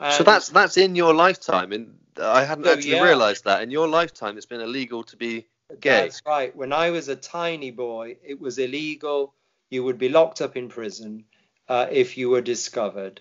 And 0.00 0.12
so 0.14 0.24
that's 0.24 0.48
that's 0.48 0.76
in 0.76 0.96
your 0.96 1.14
lifetime, 1.14 1.72
and 1.72 1.98
I 2.20 2.44
hadn't 2.44 2.66
oh, 2.66 2.72
actually 2.72 2.92
yeah. 2.92 3.04
realised 3.04 3.44
that 3.44 3.62
in 3.62 3.70
your 3.70 3.86
lifetime 3.86 4.36
it's 4.36 4.46
been 4.46 4.60
illegal 4.60 5.04
to 5.04 5.16
be 5.16 5.46
gay. 5.80 6.02
That's 6.02 6.22
right. 6.26 6.54
When 6.54 6.72
I 6.72 6.90
was 6.90 7.08
a 7.08 7.16
tiny 7.16 7.70
boy, 7.70 8.16
it 8.24 8.40
was 8.40 8.58
illegal. 8.58 9.34
You 9.70 9.84
would 9.84 9.98
be 9.98 10.08
locked 10.08 10.40
up 10.40 10.56
in 10.56 10.68
prison 10.68 11.24
uh, 11.68 11.86
if 11.90 12.16
you 12.16 12.30
were 12.30 12.40
discovered. 12.40 13.20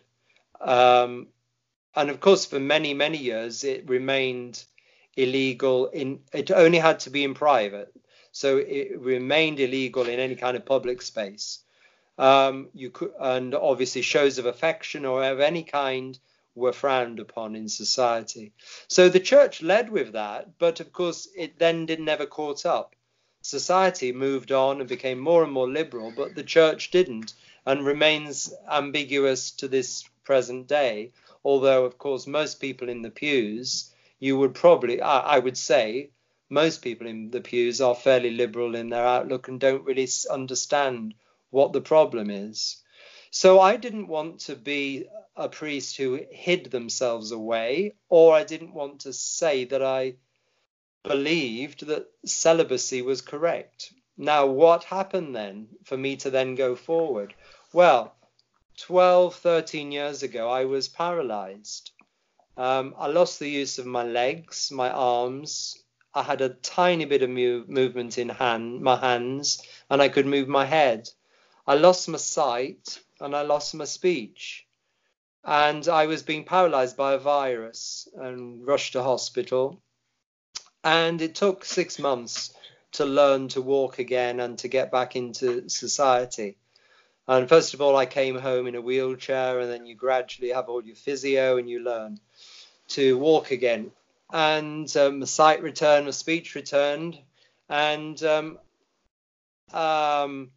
Um, 0.59 1.27
and 1.95 2.09
of 2.09 2.19
course, 2.19 2.45
for 2.45 2.59
many 2.59 2.93
many 2.93 3.17
years, 3.17 3.63
it 3.63 3.87
remained 3.87 4.63
illegal. 5.15 5.87
In 5.87 6.21
it 6.33 6.51
only 6.51 6.79
had 6.79 7.01
to 7.01 7.09
be 7.09 7.23
in 7.23 7.33
private. 7.33 7.93
So 8.31 8.57
it 8.57 8.99
remained 8.99 9.59
illegal 9.59 10.07
in 10.07 10.19
any 10.19 10.35
kind 10.35 10.57
of 10.57 10.65
public 10.65 11.03
space. 11.03 11.59
Um, 12.17 12.69
you 12.73 12.89
could, 12.89 13.11
and 13.19 13.53
obviously 13.53 14.01
shows 14.01 14.37
of 14.39 14.45
affection 14.45 15.05
or 15.05 15.23
of 15.23 15.39
any 15.39 15.63
kind 15.63 16.17
were 16.55 16.73
frowned 16.73 17.19
upon 17.19 17.55
in 17.55 17.67
society. 17.69 18.53
So 18.87 19.09
the 19.09 19.19
church 19.19 19.61
led 19.61 19.89
with 19.89 20.13
that, 20.13 20.57
but 20.59 20.79
of 20.79 20.91
course 20.93 21.27
it 21.35 21.57
then 21.57 21.85
did 21.85 21.99
never 21.99 22.25
caught 22.25 22.65
up. 22.65 22.95
Society 23.41 24.11
moved 24.11 24.51
on 24.51 24.79
and 24.79 24.87
became 24.87 25.19
more 25.19 25.43
and 25.43 25.51
more 25.51 25.69
liberal, 25.69 26.13
but 26.15 26.35
the 26.35 26.43
church 26.43 26.91
didn't 26.91 27.33
and 27.65 27.85
remains 27.85 28.53
ambiguous 28.69 29.51
to 29.51 29.67
this 29.67 30.03
present 30.23 30.67
day. 30.67 31.11
Although, 31.43 31.85
of 31.85 31.97
course, 31.97 32.27
most 32.27 32.59
people 32.59 32.89
in 32.89 33.01
the 33.01 33.11
pews, 33.11 33.93
you 34.19 34.37
would 34.37 34.53
probably, 34.53 35.01
I, 35.01 35.35
I 35.35 35.39
would 35.39 35.57
say, 35.57 36.09
most 36.49 36.81
people 36.81 37.07
in 37.07 37.31
the 37.31 37.41
pews 37.41 37.81
are 37.81 37.95
fairly 37.95 38.31
liberal 38.31 38.75
in 38.75 38.89
their 38.89 39.05
outlook 39.05 39.47
and 39.47 39.59
don't 39.59 39.85
really 39.85 40.07
understand 40.29 41.13
what 41.49 41.73
the 41.73 41.81
problem 41.81 42.29
is. 42.29 42.77
So 43.31 43.59
I 43.59 43.77
didn't 43.77 44.07
want 44.07 44.41
to 44.41 44.55
be 44.55 45.07
a 45.35 45.49
priest 45.49 45.97
who 45.97 46.19
hid 46.29 46.65
themselves 46.65 47.31
away, 47.31 47.95
or 48.07 48.35
I 48.35 48.43
didn't 48.43 48.73
want 48.73 49.01
to 49.01 49.13
say 49.13 49.65
that 49.65 49.81
I 49.81 50.15
believed 51.03 51.87
that 51.87 52.07
celibacy 52.25 53.01
was 53.01 53.21
correct. 53.21 53.91
Now, 54.17 54.45
what 54.45 54.83
happened 54.83 55.35
then 55.35 55.67
for 55.83 55.97
me 55.97 56.15
to 56.17 56.29
then 56.29 56.55
go 56.55 56.75
forward? 56.75 57.33
Well, 57.73 58.15
12, 58.77 59.35
13 59.35 59.91
years 59.91 60.21
ago, 60.23 60.47
I 60.49 60.65
was 60.65 60.87
paralyzed. 60.87 61.91
Um, 62.55 62.93
I 62.97 63.07
lost 63.07 63.39
the 63.39 63.49
use 63.49 63.79
of 63.79 63.87
my 63.87 64.03
legs, 64.03 64.71
my 64.71 64.91
arms, 64.91 65.83
I 66.15 66.21
had 66.21 66.41
a 66.41 66.49
tiny 66.49 67.05
bit 67.05 67.23
of 67.23 67.31
move, 67.31 67.67
movement 67.67 68.19
in 68.19 68.29
hand, 68.29 68.81
my 68.81 68.97
hands, 68.97 69.63
and 69.89 69.99
I 69.99 70.09
could 70.09 70.27
move 70.27 70.47
my 70.47 70.65
head. 70.65 71.09
I 71.65 71.73
lost 71.73 72.07
my 72.07 72.19
sight 72.19 72.99
and 73.19 73.35
I 73.35 73.41
lost 73.41 73.73
my 73.73 73.85
speech. 73.85 74.67
And 75.43 75.87
I 75.87 76.05
was 76.05 76.21
being 76.21 76.45
paralyzed 76.45 76.95
by 76.95 77.13
a 77.13 77.17
virus 77.17 78.07
and 78.13 78.65
rushed 78.65 78.93
to 78.93 79.01
hospital. 79.01 79.81
And 80.83 81.19
it 81.19 81.33
took 81.33 81.65
six 81.65 81.97
months 81.97 82.53
to 82.91 83.05
learn 83.05 83.47
to 83.49 83.61
walk 83.61 83.97
again 83.97 84.39
and 84.39 84.59
to 84.59 84.67
get 84.67 84.91
back 84.91 85.15
into 85.15 85.67
society. 85.67 86.57
And 87.27 87.47
first 87.47 87.73
of 87.73 87.81
all, 87.81 87.95
I 87.95 88.05
came 88.05 88.37
home 88.37 88.67
in 88.67 88.75
a 88.75 88.81
wheelchair, 88.81 89.59
and 89.59 89.71
then 89.71 89.85
you 89.85 89.95
gradually 89.95 90.49
have 90.49 90.69
all 90.69 90.83
your 90.83 90.95
physio 90.95 91.57
and 91.57 91.69
you 91.69 91.79
learn 91.79 92.19
to 92.89 93.17
walk 93.17 93.51
again 93.51 93.91
and 94.33 94.97
um, 94.97 95.21
a 95.21 95.27
sight 95.27 95.61
returned, 95.61 96.07
a 96.07 96.13
speech 96.13 96.55
returned, 96.55 97.19
and 97.69 98.21
um, 98.23 98.57
um, 99.71 100.51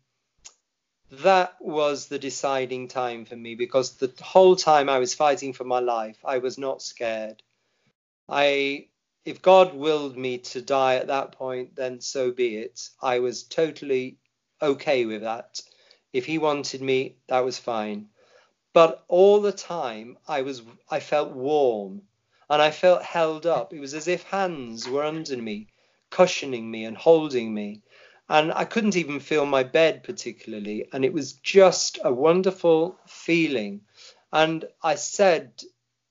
that 1.10 1.54
was 1.60 2.06
the 2.08 2.18
deciding 2.18 2.88
time 2.88 3.26
for 3.26 3.36
me 3.36 3.54
because 3.54 3.96
the 3.96 4.12
whole 4.22 4.56
time 4.56 4.88
I 4.88 4.98
was 4.98 5.14
fighting 5.14 5.52
for 5.52 5.64
my 5.64 5.80
life, 5.80 6.16
I 6.24 6.38
was 6.38 6.56
not 6.56 6.80
scared. 6.80 7.42
I, 8.30 8.88
if 9.26 9.42
God 9.42 9.74
willed 9.74 10.16
me 10.16 10.38
to 10.38 10.62
die 10.62 10.96
at 10.96 11.08
that 11.08 11.32
point, 11.32 11.76
then 11.76 12.00
so 12.00 12.32
be 12.32 12.56
it. 12.56 12.88
I 13.02 13.18
was 13.18 13.42
totally 13.42 14.16
okay 14.62 15.04
with 15.04 15.20
that. 15.20 15.60
If 16.16 16.24
He 16.24 16.38
wanted 16.38 16.80
me, 16.80 17.16
that 17.28 17.44
was 17.44 17.58
fine. 17.58 18.08
But 18.72 19.04
all 19.08 19.40
the 19.40 19.52
time, 19.52 20.18
I 20.26 20.42
was, 20.42 20.62
I 20.90 21.00
felt 21.00 21.32
warm 21.32 22.02
and 22.48 22.62
I 22.62 22.70
felt 22.70 23.02
held 23.02 23.44
up. 23.46 23.72
It 23.74 23.80
was 23.80 23.94
as 23.94 24.08
if 24.08 24.22
hands 24.22 24.88
were 24.88 25.04
under 25.04 25.36
me, 25.36 25.68
cushioning 26.10 26.70
me 26.70 26.84
and 26.84 26.96
holding 26.96 27.52
me. 27.52 27.82
And 28.28 28.52
I 28.52 28.64
couldn't 28.64 28.96
even 28.96 29.20
feel 29.20 29.46
my 29.46 29.62
bed 29.62 30.04
particularly. 30.04 30.88
And 30.92 31.04
it 31.04 31.12
was 31.12 31.34
just 31.34 31.98
a 32.02 32.12
wonderful 32.12 32.98
feeling. 33.06 33.82
And 34.32 34.64
I 34.82 34.94
said 34.94 35.62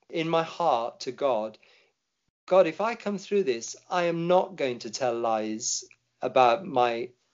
in 0.09 0.29
my 0.29 0.43
heart 0.43 1.01
to 1.01 1.11
God, 1.11 1.57
God, 2.45 2.67
if 2.67 2.79
I 2.79 2.95
come 2.95 3.17
through 3.17 3.43
this, 3.43 3.75
I 3.89 4.03
am 4.03 4.27
not 4.27 4.55
going 4.55 4.79
to 4.79 4.91
tell 4.91 5.17
lies 5.17 5.83
about 6.21 6.63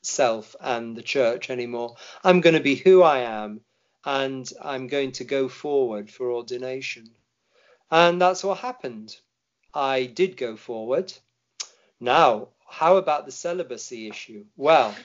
myself 0.02 0.56
and 0.60 0.96
the 0.96 1.02
church 1.02 1.50
anymore. 1.50 1.96
I'm 2.24 2.42
going 2.42 2.56
to 2.56 2.62
be 2.62 2.76
who 2.76 3.04
I 3.04 3.20
am 3.20 3.62
and 4.04 4.52
I'm 4.62 4.88
going 4.88 5.12
to 5.14 5.24
go 5.24 5.48
forward 5.48 6.10
for 6.10 6.32
ordination. 6.32 7.12
And 7.90 8.22
that's 8.22 8.44
what 8.44 8.58
happened. 8.58 9.16
I 9.74 10.06
did 10.06 10.38
go 10.38 10.56
forward. 10.56 11.14
Now, 12.00 12.50
how 12.68 12.98
about 12.98 13.26
the 13.26 13.32
celibacy 13.32 14.08
issue? 14.10 14.46
Well, 14.58 14.96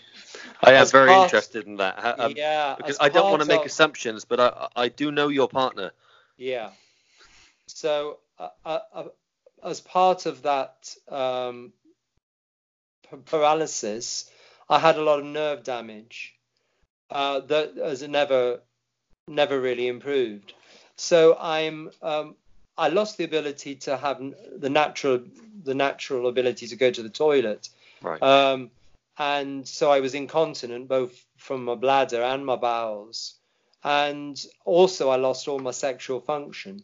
I 0.62 0.74
am 0.74 0.87
very 0.87 1.09
part, 1.09 1.24
interested 1.24 1.66
in 1.66 1.76
that. 1.76 2.18
Um, 2.18 2.32
yeah, 2.37 2.74
because 2.76 2.96
I 3.00 3.09
don't 3.09 3.30
want 3.30 3.42
to 3.42 3.48
make 3.48 3.61
of, 3.61 3.66
assumptions, 3.66 4.24
but 4.24 4.40
I, 4.40 4.68
I 4.76 4.88
do 4.88 5.11
know 5.11 5.28
your 5.28 5.48
partner. 5.48 5.90
Yeah. 6.38 6.70
So, 7.66 8.18
uh, 8.38 8.48
uh, 8.64 8.78
uh, 8.94 9.04
as 9.64 9.80
part 9.80 10.26
of 10.26 10.42
that 10.42 10.94
um, 11.09 11.72
paralysis, 13.26 14.30
I 14.68 14.79
had 14.79 14.96
a 14.96 15.02
lot 15.02 15.20
of 15.20 15.24
nerve 15.24 15.62
damage 15.64 16.35
uh, 17.11 17.40
that 17.40 17.76
has 17.76 18.02
never, 18.02 18.61
never 19.29 19.61
really 19.61 19.87
improved. 19.88 20.55
So 20.96 21.37
I'm 21.38 21.90
um, 22.02 22.37
I 22.79 22.88
lost 22.88 23.16
the 23.16 23.24
ability 23.24 23.76
to 23.76 23.96
have 23.96 24.22
the 24.57 24.70
natural 24.70 25.20
the 25.64 25.74
natural 25.74 26.29
ability 26.29 26.66
to 26.68 26.76
go 26.76 26.90
to 26.90 27.02
the 27.02 27.09
toilet. 27.09 27.68
Right. 28.02 28.22
Um, 28.22 28.70
and 29.18 29.66
so 29.66 29.90
I 29.90 30.00
was 30.00 30.14
incontinent 30.14 30.88
both 30.88 31.24
from 31.37 31.64
my 31.64 31.74
bladder 31.74 32.22
and 32.22 32.44
my 32.44 32.57
bowels. 32.57 33.35
And 33.83 34.42
also 34.64 35.09
I 35.11 35.16
lost 35.16 35.48
all 35.48 35.59
my 35.59 35.70
sexual 35.70 36.20
function. 36.20 36.83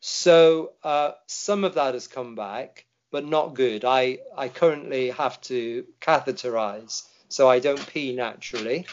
So 0.00 0.72
uh, 0.82 1.12
some 1.26 1.64
of 1.64 1.74
that 1.74 1.94
has 1.94 2.06
come 2.06 2.34
back, 2.34 2.84
but 3.10 3.26
not 3.26 3.54
good. 3.54 3.84
I, 3.84 4.18
I 4.36 4.48
currently 4.48 5.10
have 5.10 5.40
to 5.42 5.84
catheterize, 6.00 7.06
so 7.28 7.48
I 7.48 7.58
don't 7.58 7.84
pee 7.86 8.14
naturally. 8.14 8.86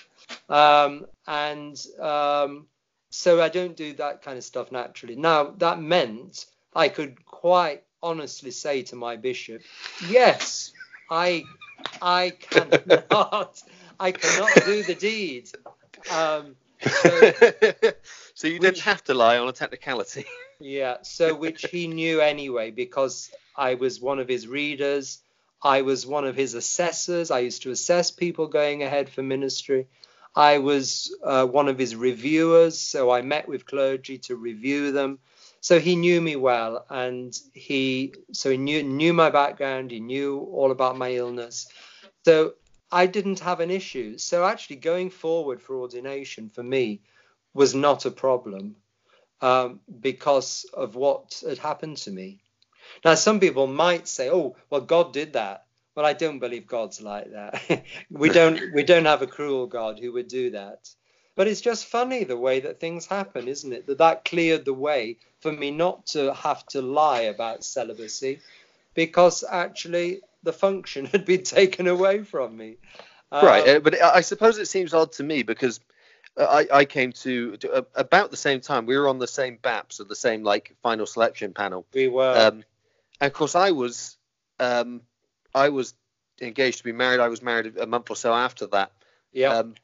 Um, 0.49 1.05
and 1.27 1.83
um, 1.99 2.67
so 3.09 3.41
I 3.41 3.49
don't 3.49 3.75
do 3.75 3.93
that 3.93 4.21
kind 4.21 4.37
of 4.37 4.43
stuff 4.43 4.71
naturally. 4.71 5.15
Now, 5.15 5.53
that 5.57 5.81
meant 5.81 6.45
I 6.75 6.89
could 6.89 7.25
quite 7.25 7.83
honestly 8.01 8.51
say 8.51 8.83
to 8.83 8.95
my 8.95 9.15
bishop, 9.15 9.61
yes, 10.09 10.73
I, 11.09 11.43
I 12.01 12.31
cannot, 12.39 13.61
I 13.99 14.11
cannot 14.11 14.53
do 14.65 14.83
the 14.83 14.95
deed. 14.95 15.49
Um, 16.11 16.55
so, 16.81 17.31
so, 18.35 18.47
you 18.47 18.59
didn't 18.59 18.79
have 18.79 19.03
to 19.05 19.13
lie 19.13 19.37
on 19.37 19.47
a 19.47 19.53
technicality. 19.53 20.25
Yeah, 20.59 20.97
so 21.01 21.35
which 21.35 21.63
he 21.63 21.87
knew 21.87 22.21
anyway 22.21 22.71
because 22.71 23.31
I 23.57 23.75
was 23.75 24.01
one 24.01 24.19
of 24.19 24.27
his 24.27 24.47
readers. 24.47 25.19
I 25.61 25.81
was 25.81 26.05
one 26.05 26.25
of 26.25 26.35
his 26.35 26.53
assessors. 26.53 27.31
I 27.31 27.39
used 27.39 27.63
to 27.63 27.71
assess 27.71 28.11
people 28.11 28.47
going 28.47 28.83
ahead 28.83 29.09
for 29.09 29.23
ministry. 29.23 29.87
I 30.35 30.57
was 30.57 31.15
uh, 31.23 31.45
one 31.45 31.69
of 31.69 31.79
his 31.79 31.95
reviewers, 31.95 32.77
so 32.77 33.09
I 33.09 33.21
met 33.21 33.47
with 33.47 33.65
clergy 33.65 34.17
to 34.19 34.35
review 34.35 34.91
them. 34.91 35.19
So 35.61 35.79
he 35.79 35.95
knew 35.95 36.21
me 36.21 36.35
well, 36.35 36.85
and 36.89 37.35
he 37.53 38.13
so 38.33 38.51
he 38.51 38.57
knew 38.57 38.83
knew 38.83 39.13
my 39.13 39.29
background. 39.29 39.91
He 39.91 39.99
knew 39.99 40.39
all 40.39 40.71
about 40.71 40.97
my 40.97 41.13
illness. 41.13 41.67
So 42.25 42.53
I 42.91 43.07
didn't 43.07 43.39
have 43.39 43.61
an 43.61 43.71
issue. 43.71 44.17
So 44.17 44.45
actually, 44.45 44.75
going 44.77 45.09
forward 45.09 45.61
for 45.61 45.77
ordination 45.77 46.49
for 46.49 46.61
me 46.61 47.01
was 47.53 47.73
not 47.73 48.05
a 48.05 48.11
problem 48.11 48.75
um, 49.41 49.79
because 50.01 50.65
of 50.73 50.95
what 50.95 51.41
had 51.47 51.57
happened 51.57 51.97
to 51.97 52.11
me. 52.11 52.41
Now, 53.03 53.15
some 53.15 53.39
people 53.39 53.67
might 53.67 54.07
say, 54.07 54.29
"Oh, 54.29 54.55
well, 54.69 54.81
God 54.81 55.13
did 55.13 55.33
that." 55.33 55.65
Well, 55.95 56.05
I 56.05 56.13
don't 56.13 56.39
believe 56.39 56.67
God's 56.67 57.01
like 57.01 57.31
that. 57.31 57.85
we 58.11 58.29
don't 58.29 58.59
we 58.73 58.83
don't 58.83 59.05
have 59.05 59.21
a 59.21 59.27
cruel 59.27 59.67
God 59.67 59.99
who 59.99 60.11
would 60.13 60.27
do 60.27 60.51
that. 60.51 60.89
But 61.35 61.47
it's 61.47 61.61
just 61.61 61.85
funny 61.85 62.23
the 62.23 62.37
way 62.37 62.61
that 62.61 62.79
things 62.79 63.05
happen, 63.05 63.47
isn't 63.47 63.71
it? 63.71 63.87
That 63.87 63.97
that 63.97 64.25
cleared 64.25 64.65
the 64.65 64.73
way 64.73 65.17
for 65.41 65.51
me 65.51 65.71
not 65.71 66.07
to 66.07 66.33
have 66.33 66.65
to 66.67 66.81
lie 66.81 67.21
about 67.21 67.63
celibacy, 67.63 68.39
because 68.93 69.43
actually 69.49 70.21
the 70.43 70.53
function 70.53 71.05
had 71.13 71.25
been 71.25 71.43
taken 71.43 71.87
away 71.87 72.23
from 72.23 72.55
me. 72.55 72.77
Um, 73.31 73.45
right, 73.45 73.67
uh, 73.67 73.79
but 73.79 74.01
I 74.01 74.21
suppose 74.21 74.57
it 74.57 74.67
seems 74.67 74.93
odd 74.93 75.11
to 75.13 75.23
me 75.23 75.43
because 75.43 75.79
I, 76.37 76.67
I 76.71 76.85
came 76.85 77.11
to, 77.13 77.57
to 77.57 77.71
uh, 77.71 77.81
about 77.95 78.31
the 78.31 78.37
same 78.37 78.61
time. 78.61 78.85
We 78.85 78.97
were 78.97 79.07
on 79.07 79.19
the 79.19 79.27
same 79.27 79.57
BAPS, 79.61 79.99
or 79.99 80.05
the 80.05 80.15
same 80.15 80.43
like 80.43 80.75
final 80.83 81.05
selection 81.05 81.53
panel. 81.53 81.85
We 81.93 82.07
were. 82.07 82.37
Um, 82.37 82.63
and 83.19 83.27
of 83.27 83.33
course, 83.33 83.55
I 83.55 83.71
was 83.71 84.17
um, 84.59 85.01
I 85.53 85.69
was 85.69 85.93
engaged 86.41 86.79
to 86.79 86.83
be 86.83 86.91
married. 86.91 87.19
I 87.19 87.27
was 87.27 87.41
married 87.41 87.77
a 87.77 87.85
month 87.85 88.09
or 88.09 88.15
so 88.15 88.33
after 88.33 88.67
that. 88.67 88.91
Yeah. 89.31 89.53
Um, 89.53 89.75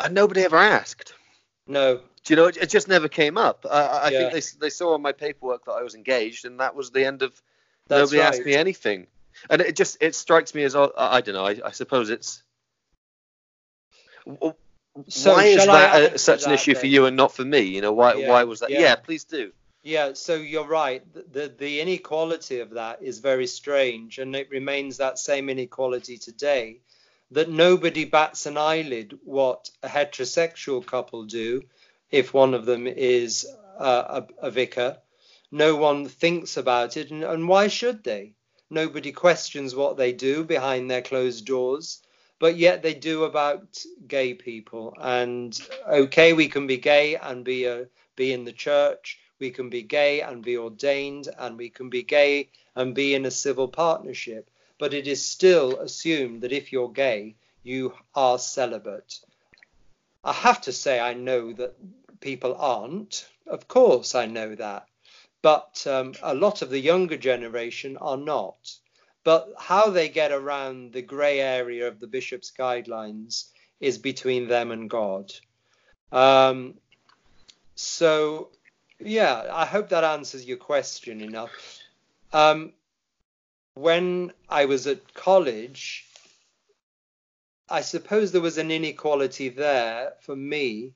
and 0.00 0.14
nobody 0.14 0.42
ever 0.42 0.56
asked. 0.56 1.14
No. 1.66 2.00
Do 2.24 2.32
you 2.32 2.36
know? 2.36 2.46
It, 2.46 2.56
it 2.56 2.70
just 2.70 2.88
never 2.88 3.08
came 3.08 3.36
up. 3.36 3.66
I, 3.70 3.76
I 3.76 4.10
yeah. 4.10 4.18
think 4.18 4.32
they 4.32 4.58
they 4.60 4.70
saw 4.70 4.94
on 4.94 5.02
my 5.02 5.12
paperwork 5.12 5.64
that 5.64 5.72
I 5.72 5.82
was 5.82 5.94
engaged, 5.94 6.44
and 6.44 6.60
that 6.60 6.74
was 6.74 6.90
the 6.90 7.04
end 7.04 7.22
of. 7.22 7.40
That's 7.88 8.00
nobody 8.00 8.18
right. 8.18 8.28
asked 8.28 8.46
me 8.46 8.54
anything, 8.54 9.06
and 9.50 9.60
it 9.60 9.74
just 9.74 9.96
it 10.00 10.14
strikes 10.14 10.54
me 10.54 10.62
as 10.62 10.76
I, 10.76 10.88
I 10.96 11.20
don't 11.20 11.34
know. 11.34 11.46
I, 11.46 11.60
I 11.64 11.70
suppose 11.72 12.10
it's. 12.10 12.42
So 15.08 15.34
why 15.34 15.46
is 15.46 15.66
that 15.66 16.20
such 16.20 16.46
an 16.46 16.52
issue 16.52 16.74
then? 16.74 16.80
for 16.80 16.86
you 16.86 17.06
and 17.06 17.16
not 17.16 17.32
for 17.32 17.44
me? 17.44 17.60
You 17.60 17.80
know, 17.80 17.92
why 17.92 18.14
yeah, 18.14 18.28
why 18.28 18.44
was 18.44 18.60
that? 18.60 18.70
Yeah. 18.70 18.80
yeah. 18.80 18.94
please 18.96 19.24
do. 19.24 19.52
Yeah, 19.84 20.12
so 20.12 20.36
you're 20.36 20.66
right. 20.66 21.02
The, 21.32 21.48
the 21.48 21.80
inequality 21.80 22.60
of 22.60 22.70
that 22.70 23.02
is 23.02 23.18
very 23.18 23.48
strange, 23.48 24.20
and 24.20 24.36
it 24.36 24.48
remains 24.48 24.96
that 24.96 25.18
same 25.18 25.48
inequality 25.48 26.18
today. 26.18 26.78
That 27.32 27.50
nobody 27.50 28.04
bats 28.04 28.46
an 28.46 28.56
eyelid 28.56 29.18
what 29.24 29.70
a 29.82 29.88
heterosexual 29.88 30.86
couple 30.86 31.24
do 31.24 31.64
if 32.12 32.32
one 32.32 32.54
of 32.54 32.64
them 32.64 32.86
is 32.86 33.44
a, 33.76 34.24
a, 34.38 34.50
vicar. 34.52 34.98
No 35.50 35.74
one 35.74 36.06
thinks 36.06 36.56
about 36.56 36.96
it, 36.96 37.10
and, 37.10 37.24
and 37.24 37.48
why 37.48 37.66
should 37.66 38.04
they? 38.04 38.34
Nobody 38.70 39.10
questions 39.10 39.74
what 39.74 39.96
they 39.96 40.12
do 40.12 40.44
behind 40.44 40.90
their 40.90 41.02
closed 41.02 41.44
doors, 41.44 42.00
but 42.38 42.56
yet 42.56 42.82
they 42.82 42.94
do 42.94 43.24
about 43.24 43.82
gay 44.06 44.34
people. 44.34 44.94
And 45.00 45.58
okay, 45.88 46.34
we 46.34 46.46
can 46.46 46.68
be 46.68 46.76
gay 46.76 47.16
and 47.16 47.44
be 47.44 47.64
a, 47.64 47.88
be 48.14 48.32
in 48.32 48.44
the 48.44 48.52
church 48.52 49.18
we 49.42 49.50
can 49.50 49.68
be 49.68 49.82
gay 49.82 50.20
and 50.20 50.40
be 50.40 50.56
ordained, 50.56 51.28
and 51.36 51.58
we 51.58 51.68
can 51.68 51.90
be 51.90 52.04
gay 52.04 52.48
and 52.76 52.94
be 52.94 53.12
in 53.12 53.26
a 53.26 53.30
civil 53.30 53.66
partnership. 53.66 54.48
But 54.78 54.94
it 54.94 55.08
is 55.08 55.24
still 55.24 55.80
assumed 55.80 56.42
that 56.42 56.52
if 56.52 56.72
you're 56.72 56.92
gay, 56.92 57.34
you 57.64 57.92
are 58.14 58.38
celibate. 58.38 59.18
I 60.22 60.32
have 60.32 60.60
to 60.60 60.72
say, 60.72 61.00
I 61.00 61.14
know 61.14 61.52
that 61.54 61.74
people 62.20 62.54
aren't. 62.56 63.28
Of 63.48 63.66
course, 63.66 64.14
I 64.14 64.26
know 64.26 64.54
that. 64.54 64.86
But 65.42 65.84
um, 65.88 66.14
a 66.22 66.36
lot 66.36 66.62
of 66.62 66.70
the 66.70 66.78
younger 66.78 67.16
generation 67.16 67.96
are 67.96 68.16
not. 68.16 68.78
But 69.24 69.52
how 69.58 69.90
they 69.90 70.08
get 70.08 70.30
around 70.30 70.92
the 70.92 71.02
grey 71.02 71.40
area 71.40 71.88
of 71.88 71.98
the 71.98 72.06
bishop's 72.06 72.52
guidelines 72.56 73.46
is 73.80 73.98
between 73.98 74.46
them 74.46 74.70
and 74.70 74.88
God. 74.88 75.32
Um, 76.12 76.74
so 77.74 78.50
yeah, 79.04 79.48
I 79.52 79.66
hope 79.66 79.88
that 79.90 80.04
answers 80.04 80.44
your 80.44 80.56
question 80.56 81.20
enough. 81.20 81.50
Um, 82.32 82.72
when 83.74 84.32
I 84.48 84.64
was 84.66 84.86
at 84.86 85.14
college, 85.14 86.06
I 87.68 87.80
suppose 87.80 88.32
there 88.32 88.40
was 88.40 88.58
an 88.58 88.70
inequality 88.70 89.48
there 89.48 90.12
for 90.20 90.36
me 90.36 90.92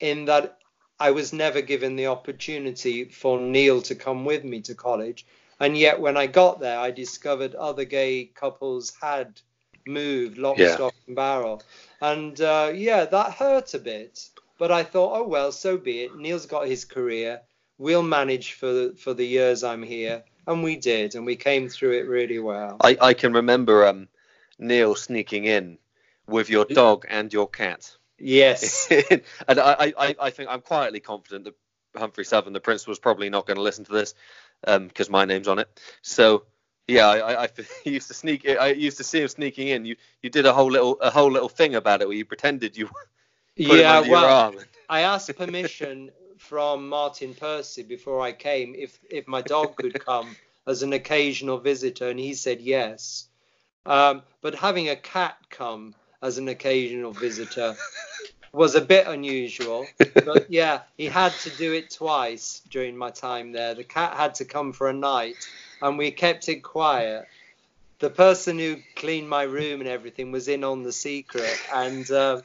in 0.00 0.24
that 0.26 0.58
I 1.00 1.12
was 1.12 1.32
never 1.32 1.60
given 1.60 1.96
the 1.96 2.08
opportunity 2.08 3.04
for 3.04 3.38
Neil 3.38 3.82
to 3.82 3.94
come 3.94 4.24
with 4.24 4.44
me 4.44 4.60
to 4.62 4.74
college. 4.74 5.24
And 5.60 5.76
yet, 5.76 6.00
when 6.00 6.16
I 6.16 6.26
got 6.26 6.60
there, 6.60 6.78
I 6.78 6.90
discovered 6.90 7.54
other 7.54 7.84
gay 7.84 8.24
couples 8.26 8.92
had 9.00 9.40
moved 9.86 10.38
lock, 10.38 10.58
yeah. 10.58 10.74
stock, 10.74 10.94
and 11.06 11.16
barrel. 11.16 11.62
And 12.00 12.40
uh, 12.40 12.72
yeah, 12.74 13.04
that 13.06 13.32
hurt 13.32 13.74
a 13.74 13.78
bit. 13.78 14.28
But 14.58 14.72
I 14.72 14.82
thought, 14.82 15.18
oh 15.18 15.26
well, 15.26 15.52
so 15.52 15.78
be 15.78 16.02
it. 16.02 16.16
Neil's 16.16 16.46
got 16.46 16.66
his 16.66 16.84
career. 16.84 17.40
We'll 17.78 18.02
manage 18.02 18.54
for 18.54 18.72
the, 18.72 18.96
for 18.98 19.14
the 19.14 19.24
years 19.24 19.62
I'm 19.62 19.84
here, 19.84 20.24
and 20.46 20.64
we 20.64 20.76
did, 20.76 21.14
and 21.14 21.24
we 21.24 21.36
came 21.36 21.68
through 21.68 21.92
it 21.92 22.08
really 22.08 22.40
well. 22.40 22.76
I, 22.80 22.96
I 23.00 23.14
can 23.14 23.32
remember 23.32 23.86
um, 23.86 24.08
Neil 24.58 24.96
sneaking 24.96 25.44
in 25.44 25.78
with 26.26 26.50
your 26.50 26.64
dog 26.64 27.06
and 27.08 27.32
your 27.32 27.48
cat. 27.48 27.96
Yes. 28.18 28.88
and 29.10 29.22
I, 29.60 29.94
I, 29.96 30.16
I 30.20 30.30
think 30.30 30.50
I'm 30.50 30.60
quietly 30.60 31.00
confident 31.00 31.44
that 31.44 31.54
Humphrey 31.96 32.24
Southern, 32.24 32.52
the 32.52 32.60
principal, 32.60 32.90
was 32.90 32.98
probably 32.98 33.30
not 33.30 33.46
going 33.46 33.56
to 33.56 33.62
listen 33.62 33.84
to 33.84 33.92
this 33.92 34.14
because 34.62 35.08
um, 35.08 35.12
my 35.12 35.24
name's 35.24 35.48
on 35.48 35.60
it. 35.60 35.80
So 36.02 36.44
yeah, 36.88 37.06
I, 37.06 37.18
I, 37.18 37.44
I, 37.44 37.48
used 37.84 38.08
to 38.08 38.14
sneak. 38.14 38.48
I 38.48 38.72
used 38.72 38.96
to 38.96 39.04
see 39.04 39.20
him 39.20 39.28
sneaking 39.28 39.68
in. 39.68 39.84
You 39.84 39.96
you 40.22 40.30
did 40.30 40.46
a 40.46 40.52
whole 40.52 40.70
little 40.70 40.98
a 41.00 41.10
whole 41.10 41.30
little 41.30 41.48
thing 41.48 41.74
about 41.74 42.00
it 42.02 42.08
where 42.08 42.16
you 42.16 42.24
pretended 42.24 42.76
you. 42.76 42.88
Yeah, 43.58 44.08
well, 44.08 44.54
I 44.88 45.00
asked 45.00 45.36
permission 45.36 46.12
from 46.38 46.88
Martyn 46.88 47.34
Percy 47.34 47.82
before 47.82 48.20
I 48.20 48.30
came 48.32 48.74
if 48.76 48.98
if 49.10 49.26
my 49.26 49.42
dog 49.42 49.76
could 49.76 49.98
come 50.04 50.36
as 50.66 50.82
an 50.82 50.92
occasional 50.92 51.58
visitor, 51.58 52.08
and 52.08 52.20
he 52.20 52.34
said 52.34 52.60
yes. 52.60 53.26
Um, 53.84 54.22
but 54.42 54.54
having 54.54 54.88
a 54.88 54.96
cat 54.96 55.36
come 55.50 55.94
as 56.22 56.38
an 56.38 56.48
occasional 56.48 57.12
visitor 57.12 57.74
was 58.52 58.76
a 58.76 58.80
bit 58.80 59.08
unusual. 59.08 59.86
But 60.14 60.50
yeah, 60.50 60.82
he 60.96 61.06
had 61.06 61.32
to 61.42 61.50
do 61.50 61.72
it 61.72 61.90
twice 61.90 62.62
during 62.70 62.96
my 62.96 63.10
time 63.10 63.50
there. 63.50 63.74
The 63.74 63.84
cat 63.84 64.16
had 64.16 64.36
to 64.36 64.44
come 64.44 64.72
for 64.72 64.88
a 64.88 64.92
night, 64.92 65.48
and 65.82 65.98
we 65.98 66.12
kept 66.12 66.48
it 66.48 66.62
quiet. 66.62 67.26
The 67.98 68.10
person 68.10 68.58
who 68.60 68.76
cleaned 68.94 69.28
my 69.28 69.42
room 69.42 69.80
and 69.80 69.88
everything 69.88 70.30
was 70.30 70.46
in 70.46 70.62
on 70.62 70.84
the 70.84 70.92
secret, 70.92 71.58
and. 71.74 72.08
Uh, 72.08 72.42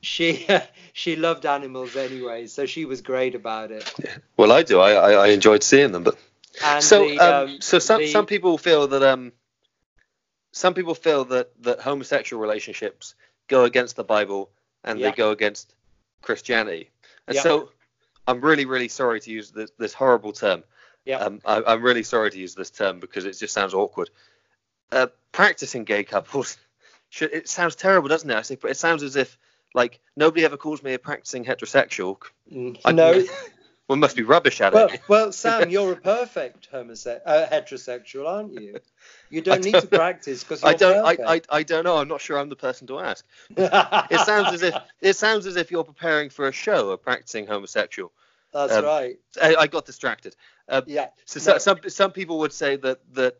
she 0.00 0.46
she 0.92 1.16
loved 1.16 1.46
animals 1.46 1.96
anyway, 1.96 2.46
so 2.46 2.66
she 2.66 2.84
was 2.84 3.02
great 3.02 3.34
about 3.34 3.70
it. 3.70 3.92
Well, 4.36 4.52
I 4.52 4.62
do. 4.62 4.80
I 4.80 4.92
I, 4.92 5.12
I 5.12 5.26
enjoyed 5.28 5.62
seeing 5.62 5.92
them, 5.92 6.04
but 6.04 6.16
and 6.64 6.82
so 6.82 7.08
the, 7.08 7.18
um, 7.18 7.48
um, 7.48 7.60
so 7.60 7.78
some 7.78 8.00
the, 8.00 8.08
some 8.08 8.26
people 8.26 8.58
feel 8.58 8.88
that 8.88 9.02
um 9.02 9.32
some 10.52 10.74
people 10.74 10.94
feel 10.94 11.24
that 11.26 11.50
that 11.62 11.80
homosexual 11.80 12.40
relationships 12.40 13.14
go 13.48 13.64
against 13.64 13.96
the 13.96 14.04
Bible 14.04 14.50
and 14.84 14.98
yeah. 14.98 15.10
they 15.10 15.16
go 15.16 15.30
against 15.30 15.74
Christianity, 16.22 16.90
and 17.26 17.36
yeah. 17.36 17.42
so 17.42 17.70
I'm 18.26 18.40
really 18.40 18.64
really 18.64 18.88
sorry 18.88 19.20
to 19.20 19.30
use 19.30 19.50
this 19.50 19.70
this 19.78 19.94
horrible 19.94 20.32
term. 20.32 20.64
Yeah. 21.04 21.18
Um, 21.18 21.40
I, 21.46 21.72
am 21.72 21.82
really 21.82 22.02
sorry 22.02 22.30
to 22.30 22.38
use 22.38 22.54
this 22.54 22.70
term 22.70 23.00
because 23.00 23.24
it 23.24 23.32
just 23.32 23.54
sounds 23.54 23.72
awkward. 23.72 24.10
Uh, 24.92 25.06
practicing 25.32 25.84
gay 25.84 26.04
couples, 26.04 26.58
should, 27.08 27.32
it 27.32 27.48
sounds 27.48 27.74
terrible, 27.74 28.08
doesn't 28.08 28.30
it? 28.30 28.36
I 28.36 28.42
say, 28.42 28.56
but 28.56 28.70
it 28.70 28.76
sounds 28.76 29.02
as 29.02 29.16
if 29.16 29.38
like 29.74 30.00
nobody 30.16 30.44
ever 30.44 30.56
calls 30.56 30.82
me 30.82 30.94
a 30.94 30.98
practicing 30.98 31.44
heterosexual. 31.44 32.18
Mm, 32.52 32.94
no. 32.94 33.24
We 33.88 33.96
must 33.96 34.14
be 34.14 34.22
rubbish 34.22 34.60
at 34.60 34.72
Well, 34.72 34.86
it. 34.86 35.00
well, 35.08 35.32
Sam, 35.32 35.68
you're 35.70 35.94
a 35.94 35.96
perfect 35.96 36.70
homose- 36.70 37.20
uh, 37.26 37.46
heterosexual, 37.48 38.24
aren't 38.28 38.52
you? 38.52 38.78
You 39.30 39.40
don't 39.40 39.64
need 39.64 39.80
to 39.80 39.88
practice 39.88 40.44
because 40.44 40.62
I 40.64 40.74
don't. 40.74 41.04
I, 41.04 41.34
I, 41.34 41.40
I 41.50 41.62
don't 41.64 41.82
know. 41.82 41.96
I'm 41.96 42.06
not 42.06 42.20
sure. 42.20 42.38
I'm 42.38 42.48
the 42.48 42.54
person 42.54 42.86
to 42.86 43.00
ask. 43.00 43.26
It 43.56 44.20
sounds 44.24 44.52
as 44.52 44.62
if 44.62 44.76
it 45.00 45.16
sounds 45.16 45.44
as 45.46 45.56
if 45.56 45.72
you're 45.72 45.82
preparing 45.82 46.30
for 46.30 46.46
a 46.46 46.52
show, 46.52 46.90
a 46.90 46.98
practicing 46.98 47.48
homosexual. 47.48 48.12
That's 48.52 48.74
um, 48.74 48.84
right. 48.84 49.18
I, 49.42 49.56
I 49.56 49.66
got 49.66 49.86
distracted. 49.86 50.36
Yeah. 50.86 51.08
So, 51.24 51.40
so 51.40 51.52
No. 51.54 51.58
some 51.58 51.80
some 51.88 52.12
people 52.12 52.38
would 52.38 52.52
say 52.52 52.76
that 52.76 53.00
that 53.14 53.38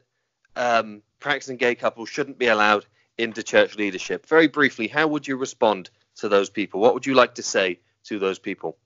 um, 0.57 1.03
practicing 1.21 1.59
gay 1.59 1.77
couples 1.77 2.09
shouldn't 2.09 2.39
be 2.39 2.49
allowed 2.49 2.87
into 3.17 3.45
church 3.45 3.77
leadership. 3.77 4.27
Very 4.27 4.49
briefly, 4.49 4.89
how 4.89 5.07
would 5.07 5.29
you 5.29 5.37
respond 5.37 5.91
to 6.21 6.29
those 6.29 6.51
people? 6.51 6.81
What 6.81 6.95
would 6.95 7.07
you 7.07 7.15
like 7.15 7.35
to 7.37 7.43
say 7.43 7.81
to 8.05 8.19
those 8.19 8.39
people? 8.39 8.77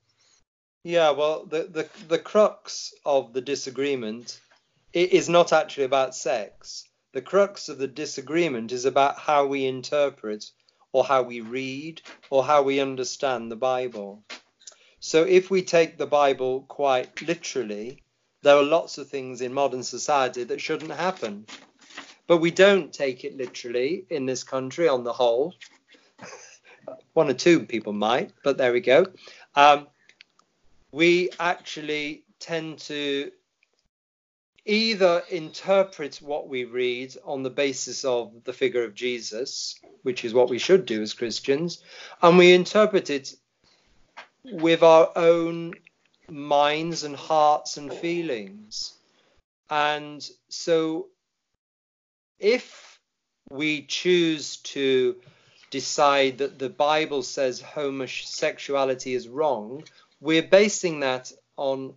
Yeah, 0.83 1.11
well, 1.11 1.45
the, 1.45 1.63
the, 1.63 1.89
the 2.07 2.19
crux 2.19 2.93
of 3.05 3.33
the 3.33 3.41
disagreement 3.41 4.39
is 4.93 5.27
not 5.27 5.51
actually 5.51 5.85
about 5.85 6.15
sex. 6.15 6.87
The 7.13 7.21
crux 7.21 7.69
of 7.69 7.77
the 7.77 7.87
disagreement 7.87 8.71
is 8.71 8.85
about 8.85 9.17
how 9.17 9.45
we 9.45 9.65
interpret 9.65 10.45
or 10.91 11.03
how 11.03 11.23
we 11.23 11.41
read 11.41 12.01
or 12.29 12.43
how 12.43 12.61
we 12.61 12.79
understand 12.79 13.51
the 13.51 13.55
Bible. 13.55 14.23
So 14.99 15.23
if 15.23 15.49
we 15.49 15.61
take 15.61 15.97
the 15.97 16.07
Bible 16.07 16.65
quite 16.67 17.21
literally, 17.21 18.03
there 18.41 18.55
are 18.55 18.63
lots 18.63 18.97
of 18.97 19.09
things 19.09 19.41
in 19.41 19.53
modern 19.53 19.83
society 19.83 20.43
that 20.45 20.61
shouldn't 20.61 20.91
happen. 20.91 21.47
But 22.27 22.37
we 22.37 22.51
don't 22.51 22.93
take 22.93 23.23
it 23.23 23.37
literally 23.37 24.05
in 24.09 24.25
this 24.25 24.43
country 24.43 24.87
on 24.87 25.03
the 25.03 25.13
whole. 25.13 25.53
One 27.13 27.29
or 27.29 27.33
two 27.33 27.65
people 27.65 27.93
might, 27.93 28.31
but 28.43 28.57
there 28.57 28.73
we 28.73 28.81
go. 28.81 29.05
Um, 29.55 29.87
we 30.91 31.29
actually 31.39 32.23
tend 32.39 32.79
to 32.79 33.31
either 34.65 35.23
interpret 35.29 36.15
what 36.17 36.49
we 36.49 36.63
read 36.65 37.15
on 37.23 37.43
the 37.43 37.49
basis 37.49 38.03
of 38.03 38.43
the 38.43 38.53
figure 38.53 38.83
of 38.83 38.95
Jesus, 38.95 39.79
which 40.01 40.25
is 40.25 40.33
what 40.33 40.49
we 40.49 40.57
should 40.57 40.85
do 40.85 41.01
as 41.01 41.13
Christians, 41.13 41.83
and 42.21 42.37
we 42.37 42.53
interpret 42.53 43.09
it 43.09 43.35
with 44.43 44.83
our 44.83 45.11
own 45.15 45.73
minds 46.29 47.03
and 47.03 47.15
hearts 47.15 47.77
and 47.77 47.93
feelings. 47.93 48.93
And 49.69 50.27
so 50.49 51.07
if 52.39 52.99
we 53.49 53.83
choose 53.83 54.57
to 54.57 55.15
decide 55.79 56.37
that 56.37 56.57
the 56.57 56.69
Bible 56.69 57.21
says 57.21 57.59
homosexuality 57.59 59.13
is 59.13 59.27
wrong, 59.27 59.83
we're 60.21 60.49
basing 60.61 61.01
that 61.01 61.33
on 61.57 61.93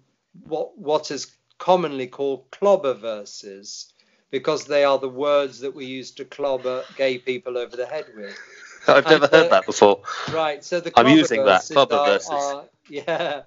what 0.53 0.77
what 0.77 1.13
is 1.13 1.25
commonly 1.59 2.09
called 2.09 2.51
clobber 2.51 2.95
verses, 2.95 3.93
because 4.33 4.65
they 4.65 4.83
are 4.83 4.99
the 4.99 5.15
words 5.29 5.61
that 5.61 5.75
we 5.77 5.85
use 5.87 6.11
to 6.13 6.25
clobber 6.25 6.85
gay 6.97 7.19
people 7.19 7.57
over 7.57 7.77
the 7.77 7.87
head 7.87 8.07
with. 8.17 8.37
I've 8.89 9.09
never 9.09 9.27
And, 9.27 9.35
heard 9.35 9.51
that 9.51 9.67
before. 9.67 10.03
Right. 10.33 10.65
So 10.65 10.81
the 10.81 10.93
I'm 10.97 11.09
using 11.09 11.45
that, 11.45 11.69
clobber 11.71 11.95
are, 11.95 12.07
verses. 12.07 12.31
are- 12.31 12.65
yeah, 12.91 13.43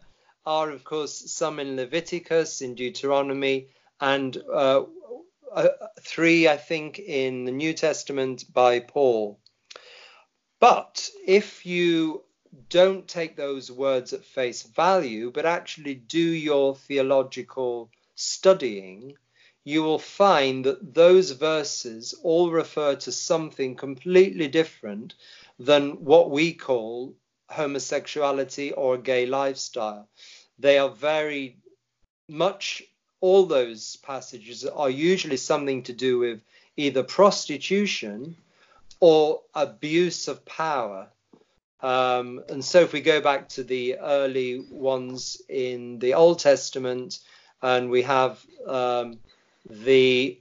are 0.45 0.69
of 0.69 0.83
course 0.85 1.15
some 1.31 1.59
in 1.59 1.75
Leviticus, 1.75 2.61
in 2.61 2.75
Deuteronomy, 2.75 3.67
and 3.99 4.37
uh, 4.37 4.83
uh, 5.53 5.67
three, 5.99 6.47
I 6.47 6.57
think, 6.57 6.99
in 6.99 7.43
the 7.45 7.51
New 7.51 7.73
Testament 7.73 8.45
by 8.53 8.79
Paul. 8.79 9.39
But 10.61 11.09
if 11.25 11.65
you 11.65 12.23
don't 12.69 13.07
take 13.07 13.35
those 13.35 13.71
words 13.71 14.13
at 14.13 14.23
face 14.23 14.61
value, 14.61 15.31
but 15.31 15.43
actually 15.43 15.95
do 15.95 16.19
your 16.19 16.75
theological 16.75 17.89
studying, 18.13 19.17
you 19.63 19.81
will 19.81 19.97
find 19.97 20.63
that 20.65 20.93
those 20.93 21.31
verses 21.31 22.13
all 22.21 22.51
refer 22.51 22.95
to 22.97 23.11
something 23.11 23.75
completely 23.75 24.47
different 24.47 25.15
than 25.57 26.05
what 26.05 26.29
we 26.29 26.53
call 26.53 27.15
homosexuality 27.49 28.71
or 28.71 28.99
gay 28.99 29.25
lifestyle. 29.25 30.07
They 30.59 30.77
are 30.77 30.91
very 30.91 31.57
much, 32.27 32.83
all 33.19 33.47
those 33.47 33.95
passages 33.95 34.63
are 34.63 34.91
usually 34.91 35.37
something 35.37 35.81
to 35.83 35.93
do 35.93 36.19
with 36.19 36.43
either 36.77 37.01
prostitution 37.01 38.37
or 39.01 39.41
abuse 39.53 40.29
of 40.29 40.45
power. 40.45 41.09
Um, 41.81 42.43
and 42.47 42.63
so, 42.63 42.81
if 42.81 42.93
we 42.93 43.01
go 43.01 43.19
back 43.19 43.49
to 43.49 43.63
the 43.63 43.97
early 43.97 44.63
ones 44.69 45.41
in 45.49 45.99
the 45.99 46.13
Old 46.13 46.39
Testament, 46.39 47.19
and 47.61 47.89
we 47.89 48.03
have 48.03 48.39
um, 48.67 49.19
the 49.69 50.39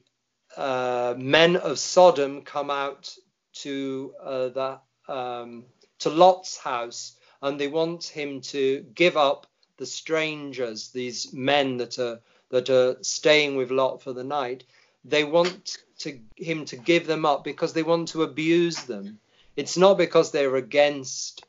uh, 0.57 1.15
men 1.17 1.57
of 1.57 1.79
Sodom 1.79 2.43
come 2.43 2.71
out 2.71 3.15
to 3.55 4.15
uh, 4.23 4.49
the 4.49 4.79
um, 5.09 5.65
to 6.01 6.11
Lot's 6.11 6.59
house, 6.59 7.17
and 7.43 7.59
they 7.59 7.69
want 7.69 8.05
him 8.05 8.43
to 8.43 8.85
give 8.95 9.17
up 9.17 9.47
the 9.79 9.87
strangers, 9.87 10.89
these 10.89 11.33
men 11.33 11.79
that 11.79 11.99
are 11.99 12.21
that 12.51 12.69
are 12.69 12.97
staying 13.03 13.57
with 13.57 13.71
Lot 13.71 14.03
for 14.03 14.13
the 14.13 14.25
night. 14.25 14.65
They 15.05 15.25
want 15.25 15.79
to 16.01 16.19
him 16.37 16.65
to 16.67 16.77
give 16.77 17.07
them 17.07 17.25
up 17.25 17.45
because 17.45 17.73
they 17.73 17.83
want 17.83 18.09
to 18.09 18.23
abuse 18.23 18.83
them. 18.85 19.19
It's 19.57 19.77
not 19.77 19.99
because 19.99 20.31
they're 20.31 20.57
against 20.57 21.45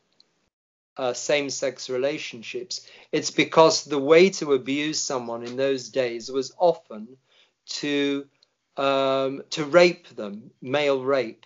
uh, 0.96 1.12
same-sex 1.12 1.88
relationships. 1.88 2.86
It's 3.12 3.30
because 3.30 3.84
the 3.84 3.98
way 3.98 4.30
to 4.30 4.52
abuse 4.52 5.00
someone 5.00 5.42
in 5.42 5.56
those 5.56 5.88
days 5.88 6.30
was 6.30 6.54
often 6.58 7.16
to 7.66 8.26
um, 8.76 9.42
to 9.50 9.64
rape 9.64 10.08
them, 10.08 10.50
male 10.62 11.02
rape. 11.02 11.44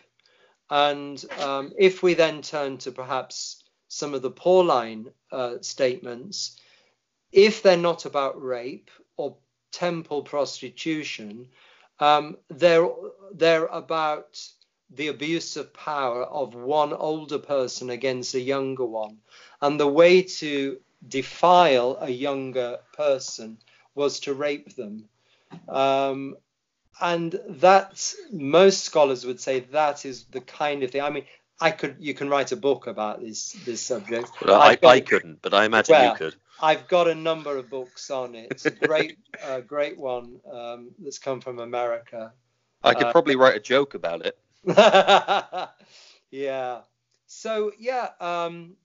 And 0.71 1.25
um, 1.41 1.73
if 1.77 2.03
we 2.03 2.15
then 2.15 2.43
turn 2.43 2.79
to 2.79 2.93
perhaps 2.93 3.65
some 3.89 4.15
of 4.15 4.23
the 4.23 4.31
Pauline 4.31 5.11
uh, 5.33 5.57
statements, 5.61 6.61
if 7.33 7.63
they're 7.63 7.77
not 7.77 8.05
about 8.05 8.41
rape 8.43 8.91
or 9.17 9.37
temple 9.73 10.23
prostitution, 10.23 11.49
um, 12.01 12.37
they're 12.49 12.89
they're 13.33 13.67
about 13.67 14.41
the 14.91 15.09
abuse 15.09 15.57
of 15.57 15.75
power 15.75 16.23
of 16.23 16.55
one 16.55 16.93
older 16.93 17.39
person 17.39 17.91
against 17.91 18.35
a 18.35 18.41
younger 18.41 18.85
one, 18.85 19.19
and 19.61 19.81
the 19.81 19.89
way 19.89 20.23
to 20.23 20.79
defile 21.07 21.99
a 22.01 22.11
younger 22.11 22.79
person 22.93 23.59
was 23.95 24.21
to 24.21 24.35
rape 24.35 24.75
them. 24.77 25.09
Um, 25.69 26.37
and 27.01 27.39
that 27.49 28.15
most 28.33 28.85
scholars 28.85 29.27
would 29.27 29.41
say 29.41 29.61
that 29.61 30.05
is 30.05 30.25
the 30.25 30.41
kind 30.41 30.83
of 30.83 30.91
thing. 30.91 31.03
I 31.03 31.11
mean, 31.11 31.25
I 31.61 31.71
could 31.71 31.97
you 31.99 32.15
can 32.15 32.29
write 32.29 32.53
a 32.53 32.57
book 32.57 32.87
about 32.87 33.21
this 33.21 33.53
this 33.65 33.81
subject. 33.81 34.31
Well, 34.45 34.61
I, 34.61 34.71
I've 34.71 34.85
I 34.85 35.01
couldn't, 35.01 35.43
but 35.43 35.55
I 35.55 35.65
imagine 35.65 35.95
Well, 35.95 36.13
you 36.13 36.17
could. 36.17 36.37
I've 36.61 36.89
got 36.89 37.09
a 37.09 37.15
number 37.15 37.57
of 37.57 37.69
books 37.69 38.11
on 38.11 38.35
it. 38.35 38.49
It's 38.51 38.67
a 38.67 38.71
great, 38.71 39.19
uh, 39.45 39.61
great 39.61 39.99
one 39.99 40.41
um, 40.51 40.91
that's 40.99 41.19
come 41.19 41.41
from 41.41 41.59
America. 41.59 42.33
I 42.83 42.95
could 42.95 43.09
uh, 43.09 43.13
probably 43.13 43.37
write 43.37 43.57
a 43.57 43.61
joke 43.61 43.95
about 43.95 44.25
it. 44.25 44.39
yeah. 46.31 46.81
So 47.27 47.73
yeah, 47.79 48.11
um, 48.21 48.77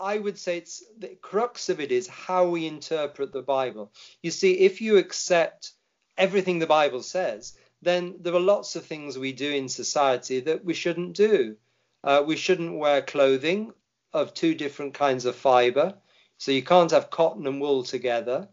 I 0.00 0.18
would 0.18 0.38
say 0.38 0.58
it's 0.58 0.84
the 0.98 1.16
crux 1.20 1.68
of 1.68 1.80
it 1.80 1.90
is 1.90 2.06
how 2.06 2.48
we 2.48 2.66
interpret 2.66 3.32
the 3.32 3.42
Bible. 3.42 3.92
You 4.22 4.30
see, 4.30 4.52
if 4.52 4.80
you 4.80 4.96
accept 4.98 5.72
everything 6.16 6.58
the 6.58 6.66
Bible 6.66 7.02
says, 7.02 7.56
then 7.82 8.16
there 8.20 8.34
are 8.34 8.40
lots 8.40 8.76
of 8.76 8.84
things 8.84 9.18
we 9.18 9.32
do 9.32 9.50
in 9.50 9.68
society 9.68 10.40
that 10.40 10.64
we 10.64 10.74
shouldn't 10.74 11.16
do. 11.16 11.56
Uh, 12.04 12.22
we 12.26 12.36
shouldn't 12.36 12.78
wear 12.78 13.02
clothing 13.02 13.72
of 14.12 14.34
two 14.34 14.54
different 14.54 14.94
kinds 14.94 15.24
of 15.24 15.36
fiber. 15.36 15.94
So 16.38 16.52
you 16.52 16.62
can't 16.62 16.90
have 16.92 17.10
cotton 17.10 17.46
and 17.46 17.60
wool 17.60 17.82
together. 17.82 18.48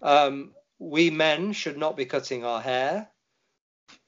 Um, 0.00 0.52
we 0.78 1.10
men 1.10 1.52
should 1.52 1.76
not 1.76 1.96
be 1.96 2.04
cutting 2.04 2.44
our 2.44 2.60
hair. 2.60 3.08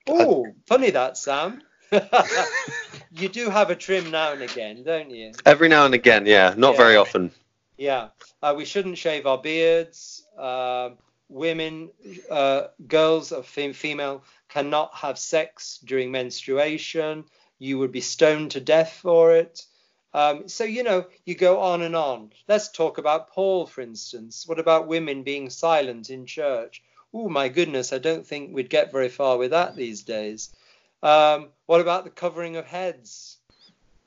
Oh, 0.08 0.46
funny 0.66 0.90
that, 0.90 1.16
Sam. 1.16 1.62
you 3.12 3.28
do 3.28 3.50
have 3.50 3.70
a 3.70 3.76
trim 3.76 4.10
now 4.10 4.32
and 4.32 4.42
again, 4.42 4.84
don't 4.84 5.10
you? 5.10 5.32
Every 5.44 5.68
now 5.68 5.84
and 5.84 5.94
again, 5.94 6.26
yeah, 6.26 6.54
not 6.56 6.76
very 6.76 6.96
often. 6.96 7.32
Yeah. 7.76 8.08
Uh, 8.42 8.54
we 8.56 8.64
shouldn't 8.64 8.98
shave 8.98 9.26
our 9.26 9.38
beards. 9.38 10.24
Uh, 10.36 10.90
women, 11.28 11.90
uh, 12.30 12.68
girls 12.86 13.32
of 13.32 13.46
fem- 13.46 13.72
female 13.72 14.24
cannot 14.48 14.94
have 14.94 15.18
sex 15.18 15.78
during 15.84 16.10
menstruation. 16.10 17.24
You 17.58 17.78
would 17.78 17.92
be 17.92 18.00
stoned 18.00 18.52
to 18.52 18.60
death 18.60 18.98
for 19.02 19.34
it. 19.34 19.64
Um, 20.14 20.48
so, 20.48 20.64
you 20.64 20.82
know, 20.82 21.06
you 21.24 21.34
go 21.34 21.60
on 21.60 21.82
and 21.82 21.94
on. 21.94 22.30
Let's 22.48 22.70
talk 22.70 22.98
about 22.98 23.30
Paul, 23.30 23.66
for 23.66 23.82
instance. 23.82 24.46
What 24.46 24.58
about 24.58 24.88
women 24.88 25.22
being 25.22 25.50
silent 25.50 26.10
in 26.10 26.26
church? 26.26 26.82
Oh, 27.12 27.28
my 27.28 27.48
goodness, 27.48 27.92
I 27.92 27.98
don't 27.98 28.26
think 28.26 28.54
we'd 28.54 28.70
get 28.70 28.92
very 28.92 29.08
far 29.08 29.36
with 29.36 29.50
that 29.50 29.76
these 29.76 30.02
days. 30.02 30.52
Um, 31.02 31.48
what 31.66 31.80
about 31.80 32.04
the 32.04 32.10
covering 32.10 32.56
of 32.56 32.66
heads? 32.66 33.36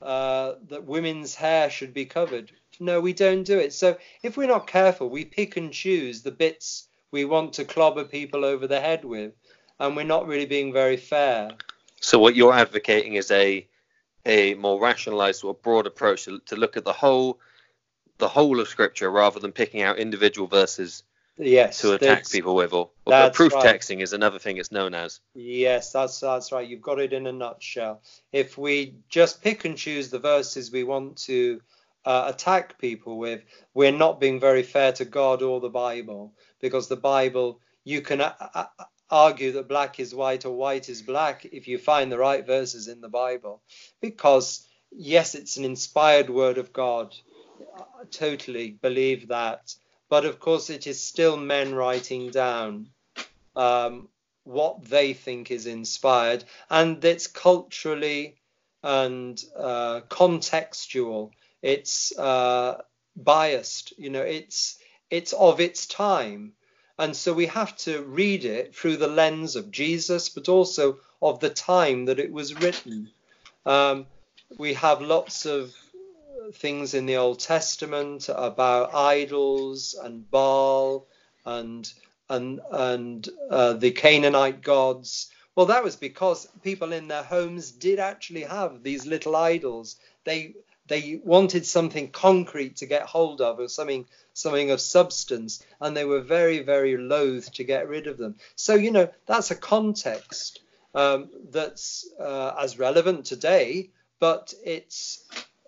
Uh, 0.02 0.54
that 0.70 0.86
women's 0.86 1.36
hair 1.36 1.70
should 1.70 1.94
be 1.94 2.06
covered. 2.06 2.52
No, 2.80 3.00
we 3.00 3.14
don't 3.14 3.44
do 3.44 3.60
it. 3.60 3.74
So 3.74 3.98
if 4.24 4.36
we're 4.36 4.48
not 4.48 4.66
careful, 4.66 5.10
we 5.10 5.26
pick 5.26 5.58
and 5.58 5.72
choose 5.72 6.24
the 6.24 6.32
bits 6.32 6.88
we 7.12 7.26
want 7.26 7.54
to 7.54 7.66
clobber 7.66 8.06
people 8.06 8.44
over 8.44 8.66
the 8.66 8.80
head 8.80 9.06
with, 9.06 9.34
and 9.80 9.96
we're 9.96 10.04
not 10.04 10.28
really 10.28 10.48
being 10.48 10.74
very 10.74 10.98
fair. 10.98 11.52
So 12.00 12.18
what 12.18 12.36
you're 12.36 12.54
advocating 12.54 13.14
is 13.14 13.30
a 13.30 13.68
a 14.26 14.54
more 14.56 14.80
rationalized 14.80 15.44
or 15.44 15.54
broad 15.54 15.88
approach 15.88 16.26
to, 16.26 16.40
to 16.46 16.56
look 16.56 16.78
at 16.78 16.86
the 16.86 16.94
whole 16.94 17.40
the 18.18 18.28
whole 18.28 18.60
of 18.60 18.68
scripture 18.68 19.10
rather 19.10 19.40
than 19.40 19.52
picking 19.52 19.82
out 19.82 19.98
individual 19.98 20.48
verses 20.48 21.04
yes, 21.38 21.82
to 21.82 21.94
attack 21.94 22.30
people 22.30 22.54
with 22.54 22.72
or, 22.72 22.92
or 23.06 23.30
proof 23.32 23.54
right. 23.54 23.82
texting 23.82 24.02
is 24.02 24.14
another 24.14 24.38
thing 24.38 24.58
it's 24.58 24.72
known 24.72 24.94
as. 24.94 25.20
Yes 25.34 25.92
that's 25.92 26.20
that's 26.20 26.52
right. 26.52 26.68
You've 26.68 26.82
got 26.82 27.00
it 27.00 27.14
in 27.14 27.26
a 27.28 27.32
nutshell. 27.32 28.02
If 28.32 28.58
we 28.58 28.96
just 29.10 29.42
pick 29.42 29.66
and 29.66 29.78
choose 29.78 30.10
the 30.10 30.20
verses 30.20 30.72
we 30.72 30.84
want 30.84 31.18
to 31.18 31.62
uh, 32.06 32.32
attack 32.34 32.80
people 32.80 33.18
with 33.18 33.44
we're 33.74 33.92
not 33.92 34.20
being 34.20 34.40
very 34.40 34.64
fair 34.64 34.92
to 34.92 35.06
god 35.06 35.44
or 35.44 35.60
the 35.60 35.70
bible 35.70 36.34
because 36.60 36.88
the 36.88 36.96
bible 36.96 37.60
you 37.84 38.02
can 38.02 38.22
a- 38.22 38.36
a- 38.40 38.70
argue 39.12 39.52
that 39.52 39.68
black 39.68 40.00
is 40.00 40.16
white 40.16 40.46
or 40.46 40.56
white 40.56 40.90
is 40.90 41.02
black 41.02 41.46
if 41.46 41.68
you 41.68 41.78
find 41.78 42.12
the 42.12 42.18
right 42.18 42.46
verses 42.46 42.88
in 42.88 43.02
the 43.02 43.10
bible. 43.10 43.62
Because 44.02 44.66
yes 44.92 45.36
it's 45.36 45.58
an 45.58 45.66
inspired 45.66 46.30
word 46.30 46.58
of 46.58 46.74
god. 46.74 47.16
I 47.78 48.06
totally 48.10 48.72
believe 48.72 49.28
that. 49.28 49.76
But 50.10 50.26
of 50.26 50.40
course 50.40 50.70
it 50.70 50.88
is 50.88 51.02
still 51.02 51.38
men 51.38 51.74
writing 51.76 52.32
down 52.32 52.90
um, 53.56 54.10
what 54.44 54.84
they 54.86 55.14
think 55.14 55.52
is 55.52 55.68
inspired, 55.68 56.44
and 56.70 57.04
it's 57.06 57.28
culturally 57.28 58.38
and 58.84 59.42
uh, 59.58 60.02
contextual. 60.10 61.32
It's 61.62 62.18
uh, 62.18 62.82
biased, 63.16 63.98
you 63.98 64.10
know. 64.10 64.22
It's 64.22 64.80
it's 65.10 65.34
of 65.34 65.60
its 65.60 65.86
time, 65.86 66.54
and 67.02 67.16
so 67.16 67.34
we 67.34 67.48
have 67.48 67.76
to 67.78 68.04
read 68.04 68.46
it 68.46 68.76
through 68.76 68.98
the 68.98 69.08
lens 69.08 69.56
of 69.56 69.72
Jesus, 69.72 70.30
but 70.30 70.48
also 70.48 71.00
of 71.20 71.40
the 71.40 71.50
time 71.50 72.06
that 72.06 72.20
it 72.20 72.32
was 72.32 72.54
written. 72.62 73.10
Um, 73.66 74.06
we 74.60 74.76
have 74.76 75.02
lots 75.02 75.48
of 75.48 75.74
things 76.54 76.94
in 76.94 77.08
the 77.08 77.18
Old 77.18 77.40
Testament 77.40 78.30
about 78.30 78.94
idols 78.94 79.96
and 80.00 80.30
Baal 80.30 81.08
and 81.44 81.92
and 82.30 82.60
and 82.72 83.28
uh, 83.50 83.74
the 83.74 83.90
Canaanite 83.90 84.62
gods. 84.62 85.32
Well, 85.56 85.66
that 85.66 85.84
was 85.84 85.96
because 85.96 86.48
people 86.62 86.94
in 86.94 87.08
their 87.08 87.24
homes 87.24 87.72
did 87.72 87.98
actually 87.98 88.44
have 88.44 88.84
these 88.84 89.08
little 89.08 89.36
idols. 89.36 89.96
They 90.24 90.54
they 90.86 91.20
wanted 91.24 91.66
something 91.66 92.12
concrete 92.12 92.76
to 92.78 92.86
get 92.86 93.04
hold 93.04 93.42
of, 93.42 93.60
or 93.60 93.70
something 93.70 94.06
something 94.42 94.72
of 94.72 94.82
substance, 94.82 95.64
and 95.80 95.96
they 95.96 96.06
were 96.06 96.22
very 96.22 96.60
very 96.60 96.98
loath 96.98 97.52
to 97.54 97.64
get 97.64 97.88
rid 97.88 98.08
of 98.08 98.18
them. 98.18 98.36
So 98.56 98.76
you 98.76 98.92
know 98.92 99.10
that's 99.26 99.52
a 99.52 99.56
context 99.56 100.62
um, 100.96 101.30
that's 101.50 102.10
uh, 102.20 102.54
as 102.60 102.80
relevant 102.80 103.26
today, 103.26 103.92
but 104.20 104.54
it's 104.64 105.26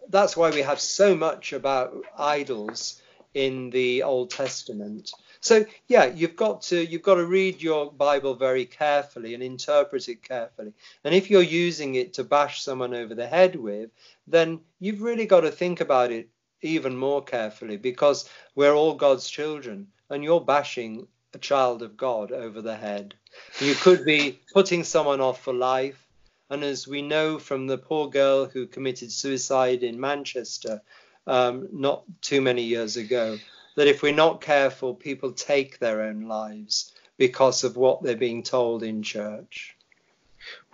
that's 0.09 0.36
why 0.36 0.49
we 0.49 0.61
have 0.61 0.80
so 0.80 1.15
much 1.15 1.53
about 1.53 1.95
idols 2.17 3.01
in 3.34 3.69
the 3.69 4.03
Old 4.03 4.30
Testament. 4.30 5.11
So 5.41 5.65
yeah, 5.88 6.05
you've 6.05 6.36
got 6.36 6.61
to 6.63 6.86
you've 6.86 7.01
got 7.01 7.15
to 7.15 7.26
read 7.26 7.61
your 7.61 7.91
Bible 7.91 8.36
very 8.36 8.65
carefully 8.65 9.34
and 9.34 9.43
interpret 9.43 10.07
it 10.07 10.24
carefully. 10.24 10.74
And 11.03 11.13
if 11.13 11.30
you're 11.30 11.41
using 11.41 11.95
it 11.95 12.13
to 12.13 12.24
bash 12.24 12.61
someone 12.61 12.93
over 12.93 13.15
the 13.15 13.28
head 13.28 13.55
with, 13.55 13.89
then 14.28 14.61
you've 14.80 15.01
really 15.01 15.26
got 15.26 15.41
to 15.41 15.51
think 15.51 15.82
about 15.82 16.11
it 16.11 16.30
even 16.64 16.97
more 16.97 17.24
carefully 17.24 17.78
because 17.78 18.30
we're 18.55 18.74
all 18.74 18.95
God's 18.95 19.30
children 19.30 19.88
and 20.09 20.24
you're 20.24 20.41
bashing 20.41 21.07
a 21.34 21.38
child 21.38 21.82
of 21.82 21.97
God 21.97 22.32
over 22.32 22.61
the 22.61 22.76
head. 22.76 23.16
You 23.59 23.76
could 23.76 24.05
be 24.05 24.39
putting 24.53 24.84
someone 24.84 25.22
off 25.22 25.43
for 25.43 25.53
life 25.53 26.07
and 26.49 26.64
as 26.64 26.88
we 26.88 27.01
know 27.01 27.39
from 27.39 27.68
the 27.68 27.78
poor 27.78 28.09
girl 28.09 28.45
who 28.45 28.68
committed 28.68 29.11
suicide 29.11 29.84
in 29.84 29.99
Manchester 29.99 30.82
um, 31.26 31.68
not 31.72 32.03
too 32.22 32.41
many 32.41 32.64
years 32.64 32.97
ago, 32.97 33.39
that 33.76 33.88
if 33.88 34.03
we're 34.03 34.14
not 34.14 34.41
careful, 34.41 34.93
people 34.93 35.32
take 35.32 35.80
their 35.80 36.03
own 36.03 36.28
lives 36.28 36.93
because 37.18 37.64
of 37.64 37.78
what 37.78 38.03
they're 38.03 38.16
being 38.16 38.43
told 38.43 38.84
in 38.84 39.03
church. 39.03 39.76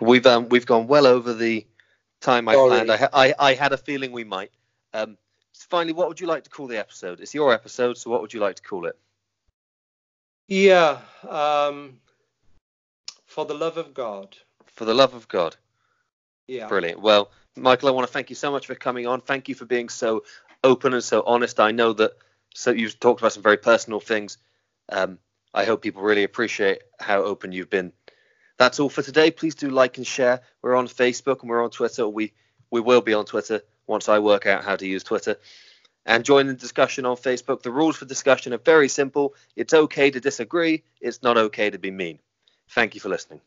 We've 0.00 0.26
um, 0.26 0.48
we've 0.48 0.66
gone 0.66 0.86
well 0.86 1.06
over 1.06 1.32
the 1.32 1.66
time 2.20 2.48
I 2.48 2.54
Sorry. 2.54 2.68
planned. 2.68 2.90
I, 2.90 3.08
I, 3.12 3.34
I 3.38 3.54
had 3.54 3.72
a 3.72 3.76
feeling 3.76 4.12
we 4.12 4.24
might. 4.24 4.50
Um, 4.92 5.16
finally, 5.68 5.92
what 5.92 6.08
would 6.08 6.20
you 6.20 6.26
like 6.26 6.44
to 6.44 6.50
call 6.50 6.66
the 6.66 6.78
episode? 6.78 7.20
It's 7.20 7.34
your 7.34 7.52
episode, 7.52 7.98
so 7.98 8.10
what 8.10 8.22
would 8.22 8.32
you 8.32 8.40
like 8.40 8.56
to 8.56 8.62
call 8.62 8.86
it? 8.86 8.96
Yeah, 10.48 10.98
um, 11.28 12.00
for 13.26 13.44
the 13.44 13.54
love 13.54 13.76
of 13.76 13.94
God. 13.94 14.36
For 14.66 14.84
the 14.84 14.94
love 14.94 15.14
of 15.14 15.28
God. 15.28 15.56
Yeah. 16.48 16.66
Brilliant. 16.66 17.00
Well, 17.00 17.30
Michael, 17.56 17.88
I 17.88 17.92
want 17.92 18.06
to 18.06 18.12
thank 18.12 18.30
you 18.30 18.36
so 18.36 18.50
much 18.50 18.66
for 18.66 18.74
coming 18.74 19.06
on. 19.06 19.20
Thank 19.20 19.48
you 19.48 19.54
for 19.54 19.64
being 19.64 19.88
so 19.88 20.24
open 20.64 20.94
and 20.94 21.04
so 21.04 21.22
honest. 21.24 21.60
I 21.60 21.70
know 21.70 21.92
that 21.92 22.12
so 22.54 22.72
you've 22.72 22.98
talked 22.98 23.20
about 23.20 23.32
some 23.32 23.42
very 23.42 23.56
personal 23.56 24.00
things. 24.00 24.38
Um, 24.88 25.18
I 25.54 25.64
hope 25.64 25.82
people 25.82 26.02
really 26.02 26.24
appreciate 26.24 26.82
how 26.98 27.22
open 27.22 27.52
you've 27.52 27.70
been. 27.70 27.92
That's 28.58 28.80
all 28.80 28.88
for 28.88 29.02
today. 29.02 29.30
Please 29.30 29.54
do 29.54 29.70
like 29.70 29.96
and 29.96 30.06
share. 30.06 30.40
We're 30.62 30.76
on 30.76 30.88
Facebook 30.88 31.40
and 31.40 31.50
we're 31.50 31.62
on 31.62 31.70
Twitter. 31.70 32.08
We 32.08 32.32
we 32.70 32.80
will 32.80 33.00
be 33.00 33.14
on 33.14 33.24
Twitter 33.24 33.62
once 33.90 34.08
I 34.08 34.20
work 34.20 34.46
out 34.46 34.64
how 34.64 34.76
to 34.76 34.86
use 34.86 35.02
Twitter. 35.02 35.36
And 36.06 36.24
join 36.24 36.46
the 36.46 36.54
discussion 36.54 37.04
on 37.04 37.16
Facebook. 37.16 37.62
The 37.62 37.70
rules 37.70 37.96
for 37.96 38.06
discussion 38.06 38.54
are 38.54 38.58
very 38.58 38.88
simple. 38.88 39.34
It's 39.54 39.74
okay 39.74 40.10
to 40.10 40.20
disagree. 40.20 40.82
It's 41.00 41.22
not 41.22 41.36
okay 41.36 41.68
to 41.68 41.78
be 41.78 41.90
mean. 41.90 42.20
Thank 42.70 42.94
you 42.94 43.00
for 43.00 43.10
listening. 43.10 43.42